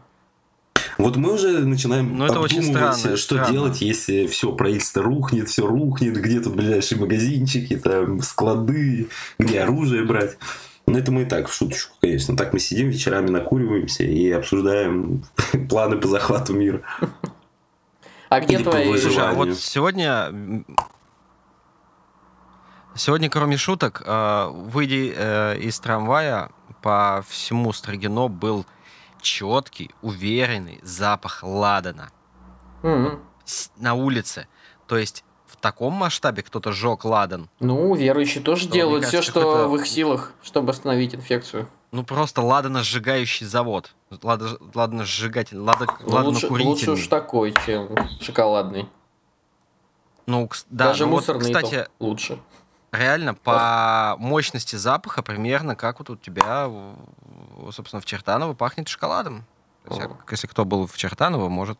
Вот 0.98 1.16
мы 1.16 1.35
уже 1.35 1.64
начинаем 1.64 2.16
Но 2.16 2.26
ну, 2.26 2.26
это 2.26 2.40
очень 2.40 2.62
странно, 2.62 2.94
что 2.94 3.16
странно. 3.16 3.50
делать, 3.52 3.81
если 3.81 4.26
все 4.26 4.52
правительство 4.52 5.02
рухнет, 5.02 5.48
все 5.48 5.66
рухнет, 5.66 6.16
где 6.16 6.40
тут 6.40 6.55
ближайшие 6.55 7.00
магазинчики, 7.00 7.76
там 7.76 8.20
склады, 8.20 9.09
где 9.38 9.62
оружие 9.62 10.05
брать. 10.05 10.37
Но 10.87 10.98
это 10.98 11.12
мы 11.12 11.22
и 11.22 11.24
так 11.24 11.48
в 11.48 11.55
шуточку, 11.55 11.96
конечно. 12.00 12.37
Так 12.37 12.52
мы 12.52 12.59
сидим 12.59 12.88
вечерами, 12.88 13.31
накуриваемся 13.31 14.05
и 14.05 14.31
обсуждаем 14.31 15.24
планы 15.68 15.96
по 15.96 16.09
захвату 16.09 16.55
мира. 16.55 16.83
А 18.28 18.40
где 18.40 18.59
твои... 18.59 18.96
Слушай, 18.98 19.24
а 19.24 19.33
вот 19.33 19.57
сегодня... 19.57 20.64
Сегодня, 22.94 23.31
кроме 23.31 23.57
шуток, 23.57 24.02
э, 24.05 24.48
выйдя 24.50 25.55
э, 25.57 25.59
из 25.61 25.81
трамвая, 25.81 26.50
по 26.83 27.24
всему 27.26 27.72
Строгино 27.72 28.28
был 28.28 28.66
четкий, 29.22 29.90
уверенный 30.02 30.80
запах 30.82 31.42
ладана. 31.42 32.11
Mm-hmm. 32.82 33.20
На 33.78 33.94
улице. 33.94 34.48
То 34.87 34.98
есть 34.98 35.24
в 35.46 35.56
таком 35.56 35.94
масштабе 35.94 36.42
кто-то 36.42 36.72
сжег 36.72 37.04
ладан. 37.04 37.48
Ну, 37.61 37.94
верующие 37.94 38.42
тоже 38.42 38.66
то, 38.66 38.74
делают 38.74 39.04
кажется, 39.04 39.22
все, 39.22 39.30
что 39.30 39.68
в 39.68 39.76
их 39.76 39.87
силах, 39.87 40.32
чтобы 40.42 40.70
остановить 40.70 41.14
инфекцию. 41.14 41.68
Ну, 41.92 42.04
просто 42.04 42.40
ладано-сжигающий 42.40 43.46
завод. 43.46 43.94
Ладано-сжигатель, 44.11 45.58
ладано-курительный. 45.58 46.24
Лучше, 46.24 46.46
лучше 46.50 46.90
уж 46.92 47.06
такой, 47.06 47.54
чем 47.66 47.94
шоколадный. 48.20 48.88
Ну, 50.26 50.48
да, 50.70 50.87
Даже 50.87 51.04
ну 51.04 51.12
мусорный 51.12 51.52
вот, 51.52 51.56
кстати, 51.56 51.88
лучше. 51.98 52.38
Реально, 52.92 53.35
по 53.35 54.16
мощности 54.18 54.76
запаха 54.76 55.22
примерно 55.22 55.76
как 55.76 55.98
вот 55.98 56.11
у 56.11 56.16
тебя, 56.16 56.70
собственно, 57.71 58.01
в 58.01 58.05
Чертаново 58.05 58.55
пахнет 58.55 58.88
шоколадом. 58.88 59.45
Есть, 59.91 60.03
если 60.31 60.47
кто 60.47 60.65
был 60.65 60.87
в 60.87 60.97
Чертаново, 60.97 61.49
может... 61.49 61.79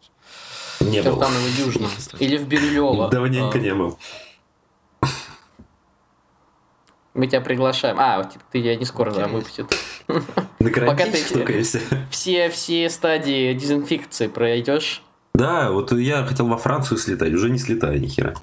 Не 0.81 1.03
был. 1.03 1.13
Чертаново 1.13 1.47
Южный. 1.47 1.89
Или 2.19 2.37
в 2.37 2.47
Бирюлево. 2.47 3.09
Давненько 3.09 3.59
а. 3.59 3.61
не 3.61 3.75
был. 3.75 3.99
Мы 7.15 7.27
тебя 7.27 7.43
приглашаем. 7.43 7.97
А, 8.01 8.25
ты 8.51 8.59
я 8.59 8.75
не 8.75 8.87
скоро 8.87 9.13
да, 9.13 9.29
выпустят. 9.29 9.73
На 10.09 10.71
Пока 10.71 11.05
ты 11.05 11.63
все, 12.11 12.51
все 12.51 12.91
стадии 12.91 13.53
дезинфекции 13.53 14.29
пройдешь. 14.29 15.03
Да, 15.35 15.71
вот 15.71 15.93
я 15.93 16.25
хотел 16.25 16.47
во 16.49 16.57
Францию 16.57 16.99
слетать, 16.99 17.33
уже 17.33 17.51
не 17.51 17.59
слетаю 17.59 18.01
ни 18.01 18.07
хера. 18.07 18.35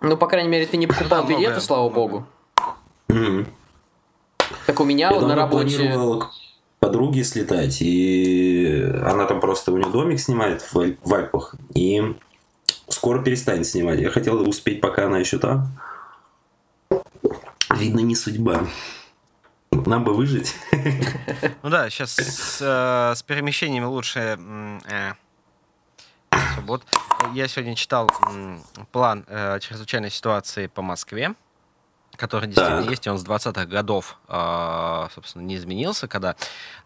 Ну, 0.00 0.16
по 0.16 0.26
крайней 0.26 0.48
мере, 0.48 0.66
ты 0.66 0.76
не 0.76 0.86
покупал 0.86 1.26
билеты, 1.26 1.60
слава 1.60 1.88
богу. 1.88 2.26
Так 4.66 4.80
у 4.80 4.84
меня 4.84 5.10
я 5.10 5.20
на 5.20 5.34
работе... 5.34 5.92
к 6.20 6.30
подруге 6.80 7.24
слетать, 7.24 7.78
и 7.80 8.82
она 9.04 9.26
там 9.26 9.40
просто, 9.40 9.72
у 9.72 9.78
нее 9.78 9.90
домик 9.90 10.20
снимает 10.20 10.62
в, 10.62 10.96
в 11.02 11.14
Альпах, 11.14 11.54
и 11.74 12.14
скоро 12.88 13.22
перестанет 13.22 13.66
снимать. 13.66 14.00
Я 14.00 14.10
хотел 14.10 14.40
успеть, 14.48 14.80
пока 14.80 15.06
она 15.06 15.18
еще 15.18 15.38
там. 15.38 15.68
Видно, 17.70 18.00
не 18.00 18.14
судьба. 18.14 18.66
Нам 19.70 20.04
бы 20.04 20.14
выжить. 20.14 20.54
Ну 21.62 21.70
да, 21.70 21.90
сейчас 21.90 22.16
с, 22.16 22.58
э, 22.60 23.14
с 23.14 23.22
перемещениями 23.22 23.84
лучше... 23.84 24.38
Э, 24.90 25.12
вот 26.62 26.82
я 27.34 27.48
сегодня 27.48 27.74
читал 27.74 28.10
план 28.92 29.24
э, 29.28 29.58
чрезвычайной 29.60 30.10
ситуации 30.10 30.66
по 30.66 30.82
Москве, 30.82 31.34
который 32.18 32.46
действительно 32.46 32.82
так. 32.82 32.90
есть, 32.90 33.06
и 33.06 33.10
он 33.10 33.18
с 33.18 33.24
20-х 33.24 33.64
годов, 33.66 34.18
э, 34.28 35.06
собственно, 35.14 35.42
не 35.42 35.56
изменился, 35.56 36.08
когда 36.08 36.36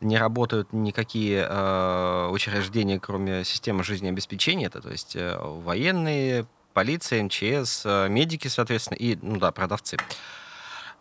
не 0.00 0.18
работают 0.18 0.72
никакие 0.72 1.46
э, 1.48 2.28
учреждения, 2.30 3.00
кроме 3.00 3.44
системы 3.44 3.82
жизнеобеспечения, 3.82 4.66
это 4.66 4.80
то 4.80 4.90
есть 4.90 5.16
э, 5.16 5.36
военные, 5.40 6.46
полиция, 6.74 7.22
МЧС, 7.24 7.82
э, 7.84 8.08
медики, 8.08 8.48
соответственно, 8.48 8.96
и, 8.96 9.18
ну 9.20 9.38
да, 9.38 9.50
продавцы. 9.50 9.96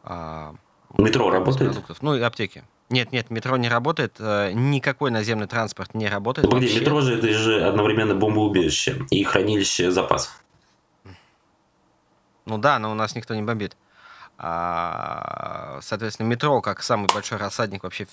А, 0.03 0.55
Метро 0.97 1.29
работает? 1.29 1.71
Продуктов. 1.71 2.01
Ну 2.01 2.15
и 2.15 2.21
аптеки. 2.21 2.63
Нет, 2.89 3.11
нет, 3.11 3.29
метро 3.29 3.55
не 3.57 3.69
работает, 3.69 4.15
э, 4.19 4.51
никакой 4.53 5.11
наземный 5.11 5.47
транспорт 5.47 5.93
не 5.93 6.07
работает. 6.07 6.51
Вообще. 6.51 6.79
метро 6.79 7.01
же 7.01 7.17
это 7.17 7.29
же 7.33 7.65
одновременно 7.65 8.15
бомбоубежище 8.15 9.05
и 9.09 9.23
хранилище 9.23 9.91
запасов. 9.91 10.43
Ну 12.45 12.57
да, 12.57 12.79
но 12.79 12.91
у 12.91 12.93
нас 12.93 13.15
никто 13.15 13.35
не 13.35 13.41
бомбит. 13.41 13.77
А, 14.43 15.77
соответственно, 15.83 16.25
метро, 16.25 16.61
как 16.61 16.81
самый 16.81 17.07
большой 17.13 17.37
рассадник 17.37 17.83
вообще 17.83 18.07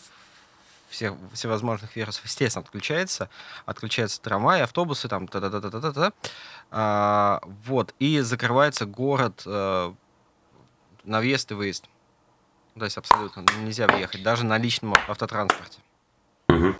всех 0.91 1.15
всевозможных 1.33 1.97
вирусов, 1.97 2.23
естественно, 2.27 2.63
отключается. 2.63 3.31
Отключаются 3.65 4.21
трамваи, 4.21 4.61
автобусы, 4.61 5.09
там, 5.09 5.27
та 5.27 5.41
та 5.41 5.49
та 5.49 5.71
та 5.71 5.81
та 5.81 5.93
та 5.93 6.13
а, 6.71 7.41
Вот, 7.65 7.95
и 7.99 8.21
закрывается 8.21 8.85
город 8.85 9.43
а, 9.47 9.95
на 11.05 11.21
въезд 11.21 11.51
и 11.51 11.55
выезд. 11.55 11.87
То 12.79 12.85
есть 12.85 12.99
абсолютно 12.99 13.47
нельзя 13.61 13.87
въехать, 13.87 14.23
даже 14.23 14.45
на 14.45 14.59
личном 14.59 14.95
автотранспорте. 15.09 15.79
Угу. 16.51 16.75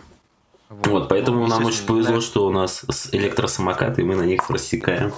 Вот. 0.69 0.87
вот, 0.87 1.09
поэтому 1.09 1.39
ну, 1.39 1.47
нам 1.47 1.65
очень 1.65 1.87
повезло, 1.87 2.17
да. 2.17 2.21
что 2.21 2.45
у 2.45 2.51
нас 2.51 2.85
электросамокаты, 3.11 4.01
и 4.01 4.05
мы 4.05 4.15
на 4.15 4.27
них 4.27 4.47
рассекаем 4.47 5.11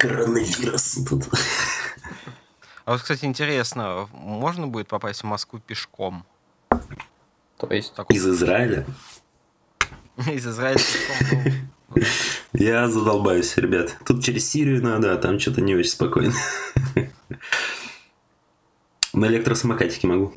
коронавирус 0.00 0.98
тут. 1.08 1.24
А 2.90 2.94
вот, 2.94 3.02
кстати, 3.02 3.24
интересно, 3.24 4.08
можно 4.12 4.66
будет 4.66 4.88
попасть 4.88 5.20
в 5.20 5.24
Москву 5.24 5.60
пешком? 5.60 6.24
То 7.56 7.72
есть? 7.72 7.94
Такой... 7.94 8.16
Из 8.16 8.26
Израиля? 8.26 8.84
Из 10.16 10.44
Израиля 10.44 10.76
пешком, 10.76 11.52
ну, 11.94 12.02
Я 12.52 12.88
задолбаюсь, 12.88 13.56
ребят. 13.58 13.96
Тут 14.04 14.24
через 14.24 14.50
Сирию 14.50 14.82
надо, 14.82 15.12
а 15.12 15.18
там 15.18 15.38
что-то 15.38 15.60
не 15.60 15.76
очень 15.76 15.92
спокойно. 15.92 16.34
На 19.12 19.26
электросамокатике 19.26 20.08
могу. 20.08 20.34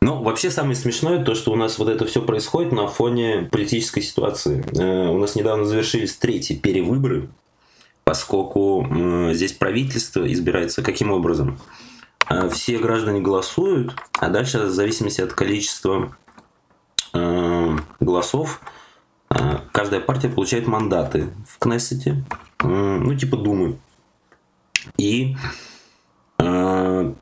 Ну, 0.00 0.22
вообще 0.22 0.48
самое 0.48 0.76
смешное 0.76 1.24
то, 1.24 1.34
что 1.34 1.50
у 1.50 1.56
нас 1.56 1.76
вот 1.80 1.88
это 1.88 2.06
все 2.06 2.22
происходит 2.22 2.70
на 2.70 2.86
фоне 2.86 3.48
политической 3.50 4.02
ситуации. 4.02 4.64
Э, 4.80 5.08
у 5.08 5.18
нас 5.18 5.34
недавно 5.34 5.64
завершились 5.64 6.16
третьи 6.16 6.54
перевыборы, 6.54 7.30
поскольку 8.04 8.86
э, 8.86 9.34
здесь 9.34 9.52
правительство 9.52 10.30
избирается 10.32 10.82
каким 10.82 11.10
образом? 11.10 11.58
Э, 12.30 12.48
все 12.48 12.78
граждане 12.78 13.20
голосуют, 13.20 13.94
а 14.20 14.28
дальше 14.28 14.60
в 14.60 14.70
зависимости 14.70 15.20
от 15.20 15.32
количества 15.32 16.16
голосов 18.00 18.60
каждая 19.70 20.00
партия 20.00 20.28
получает 20.28 20.66
мандаты 20.66 21.28
в 21.48 21.60
Кнессете, 21.60 22.24
ну 22.60 23.14
типа 23.14 23.36
Думы. 23.36 23.78
И 24.96 25.36
э, 26.38 27.14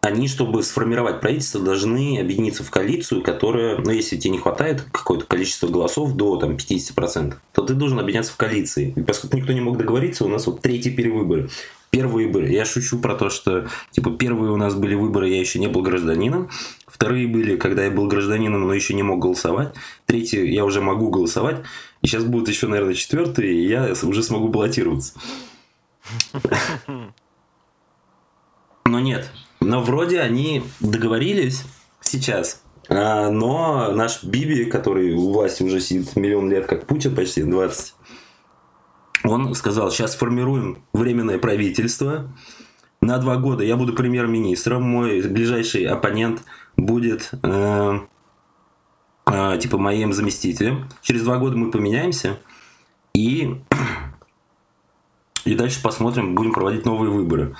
они, 0.00 0.28
чтобы 0.28 0.62
сформировать 0.62 1.20
правительство, 1.20 1.60
должны 1.60 2.20
объединиться 2.20 2.62
в 2.62 2.70
коалицию, 2.70 3.22
которая, 3.22 3.78
ну, 3.78 3.90
если 3.90 4.16
тебе 4.16 4.32
не 4.32 4.38
хватает 4.38 4.82
какое-то 4.92 5.26
количество 5.26 5.66
голосов 5.66 6.12
до 6.14 6.36
там, 6.36 6.52
50%, 6.52 7.34
то 7.52 7.62
ты 7.62 7.74
должен 7.74 7.98
объединяться 7.98 8.32
в 8.32 8.36
коалиции. 8.36 8.92
И 8.94 9.02
поскольку 9.02 9.36
никто 9.36 9.52
не 9.52 9.60
мог 9.60 9.76
договориться, 9.76 10.24
у 10.24 10.28
нас 10.28 10.46
вот 10.46 10.60
третий 10.60 10.90
перевыбор. 10.90 11.50
Первые 11.90 12.26
выборы. 12.26 12.50
Я 12.50 12.64
шучу 12.64 12.98
про 12.98 13.14
то, 13.14 13.30
что 13.30 13.66
типа 13.92 14.10
первые 14.10 14.52
у 14.52 14.56
нас 14.56 14.74
были 14.74 14.94
выборы, 14.94 15.30
я 15.30 15.40
еще 15.40 15.58
не 15.58 15.68
был 15.68 15.82
гражданином. 15.82 16.50
Вторые 16.86 17.26
были, 17.26 17.56
когда 17.56 17.84
я 17.84 17.90
был 17.90 18.06
гражданином, 18.06 18.66
но 18.66 18.74
еще 18.74 18.94
не 18.94 19.02
мог 19.02 19.20
голосовать. 19.20 19.72
Третьи, 20.04 20.46
я 20.46 20.64
уже 20.64 20.80
могу 20.82 21.10
голосовать. 21.10 21.62
И 22.02 22.06
сейчас 22.06 22.24
будут 22.24 22.48
еще, 22.48 22.68
наверное, 22.68 22.94
четвертые, 22.94 23.54
и 23.54 23.66
я 23.66 23.94
уже 24.02 24.22
смогу 24.22 24.48
баллотироваться. 24.48 25.14
Но 28.84 29.00
нет, 29.00 29.30
но 29.60 29.82
вроде 29.82 30.20
они 30.20 30.62
договорились 30.80 31.64
сейчас. 32.00 32.62
А, 32.88 33.30
но 33.30 33.92
наш 33.92 34.24
Биби, 34.24 34.64
который 34.64 35.12
у 35.12 35.32
власти 35.32 35.62
уже 35.62 35.80
сидит 35.80 36.16
миллион 36.16 36.50
лет, 36.50 36.66
как 36.66 36.86
Путин 36.86 37.14
почти, 37.14 37.42
20, 37.42 37.94
он 39.24 39.54
сказал, 39.54 39.90
сейчас 39.90 40.14
формируем 40.14 40.78
временное 40.92 41.38
правительство 41.38 42.32
на 43.00 43.18
два 43.18 43.36
года. 43.36 43.64
Я 43.64 43.76
буду 43.76 43.92
премьер-министром, 43.92 44.82
мой 44.82 45.22
ближайший 45.22 45.84
оппонент 45.84 46.42
будет 46.76 47.30
э, 47.42 48.00
э, 49.26 49.58
типа 49.60 49.78
моим 49.78 50.12
заместителем. 50.12 50.88
Через 51.02 51.22
два 51.22 51.38
года 51.38 51.56
мы 51.56 51.70
поменяемся 51.70 52.38
и 53.12 53.60
и 55.44 55.54
дальше 55.54 55.82
посмотрим, 55.82 56.34
будем 56.34 56.52
проводить 56.52 56.84
новые 56.84 57.10
выборы. 57.10 57.56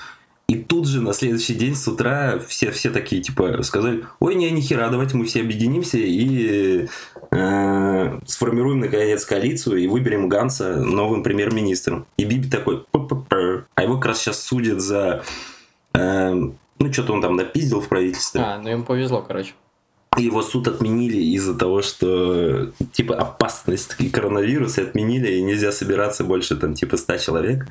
И 0.49 0.55
тут 0.55 0.87
же 0.87 0.99
на 0.99 1.13
следующий 1.13 1.53
день 1.53 1.75
с 1.75 1.87
утра 1.87 2.39
все, 2.47 2.71
все 2.71 2.89
такие, 2.89 3.21
типа, 3.21 3.61
сказали, 3.61 4.05
ой, 4.19 4.33
не, 4.33 4.49
ни 4.49 4.61
хера, 4.61 4.89
давайте 4.89 5.15
мы 5.15 5.25
все 5.25 5.41
объединимся 5.41 5.99
и 5.99 6.87
э, 7.29 8.19
сформируем, 8.25 8.79
наконец, 8.79 9.25
коалицию 9.25 9.77
и 9.77 9.85
выберем 9.85 10.27
Ганса 10.27 10.77
новым 10.77 11.21
премьер-министром. 11.21 12.07
И 12.17 12.25
Биби 12.25 12.49
такой, 12.49 12.83
а 12.91 13.83
его 13.83 13.97
как 13.97 14.07
раз 14.07 14.21
сейчас 14.21 14.41
судят 14.41 14.81
за... 14.81 15.23
Э, 15.93 16.33
ну, 16.33 16.93
что-то 16.93 17.13
он 17.13 17.21
там 17.21 17.35
напиздил 17.35 17.81
в 17.81 17.87
правительстве. 17.87 18.41
А, 18.41 18.57
ну 18.57 18.69
ему 18.69 18.85
повезло, 18.85 19.21
короче. 19.21 19.53
Его 20.17 20.41
суд 20.41 20.67
отменили 20.67 21.17
из-за 21.35 21.53
того, 21.53 21.83
что 21.83 22.71
типа 22.93 23.13
опасность 23.13 23.97
и 23.99 24.09
коронавирус 24.09 24.79
отменили, 24.79 25.33
и 25.33 25.43
нельзя 25.43 25.71
собираться 25.71 26.23
больше 26.23 26.55
там 26.55 26.73
типа 26.73 26.97
100 26.97 27.17
человек 27.17 27.67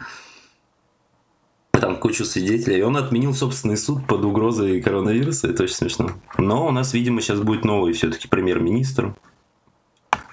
там 1.80 1.96
кучу 1.96 2.24
свидетелей, 2.24 2.78
и 2.78 2.82
он 2.82 2.96
отменил 2.96 3.34
собственный 3.34 3.76
суд 3.76 4.06
под 4.06 4.24
угрозой 4.24 4.80
коронавируса, 4.80 5.48
это 5.48 5.64
очень 5.64 5.74
смешно. 5.74 6.10
Но 6.36 6.66
у 6.66 6.70
нас, 6.70 6.92
видимо, 6.94 7.20
сейчас 7.20 7.40
будет 7.40 7.64
новый 7.64 7.92
все-таки 7.92 8.28
премьер-министр. 8.28 9.14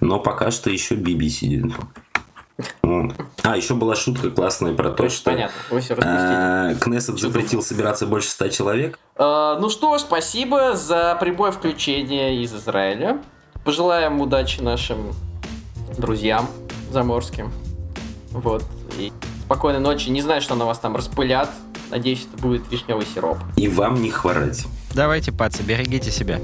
Но 0.02 0.20
пока 0.20 0.52
что 0.52 0.70
еще 0.70 0.96
Биби 0.96 1.30
сидит. 1.30 1.74
Вот. 2.82 3.14
А, 3.43 3.58
еще 3.58 3.74
была 3.74 3.96
шутка 3.96 4.30
классная 4.30 4.74
про 4.74 4.89
то, 4.91 5.10
что 5.10 5.32
Понятно, 5.32 5.56
вы 5.70 5.82
все 5.82 5.93
э, 5.98 6.76
Кнессет 6.80 7.20
запретил 7.20 7.62
собираться 7.62 8.08
больше 8.08 8.30
ста 8.30 8.48
человек. 8.50 8.98
Э, 9.18 9.58
ну 9.60 9.70
что 9.70 9.98
ж, 9.98 10.02
спасибо 10.02 10.76
за 10.76 11.18
прямое 11.20 11.52
включение 11.52 12.41
из 12.41 12.54
Израиля. 12.54 13.22
Пожелаем 13.66 14.22
удачи 14.22 14.62
нашим 14.62 15.14
друзьям 15.98 16.48
заморским. 16.91 17.52
Вот. 18.32 18.64
И 18.98 19.12
спокойной 19.56 19.80
ночи. 19.80 20.10
Не 20.10 20.22
знаю, 20.22 20.41
что 20.41 20.56
на 20.56 20.66
вас 20.66 20.80
там 20.80 20.97
распылят. 20.97 21.49
Надеюсь, 21.89 22.28
это 22.32 22.41
будет 22.41 22.70
вишневый 22.70 23.06
сироп. 23.06 23.38
И 23.56 23.70
вам 23.70 24.01
не 24.01 24.12
хворать. 24.12 24.66
Давайте, 24.93 25.32
пацы, 25.32 25.64
берегите 25.64 26.12
себя. 26.12 26.41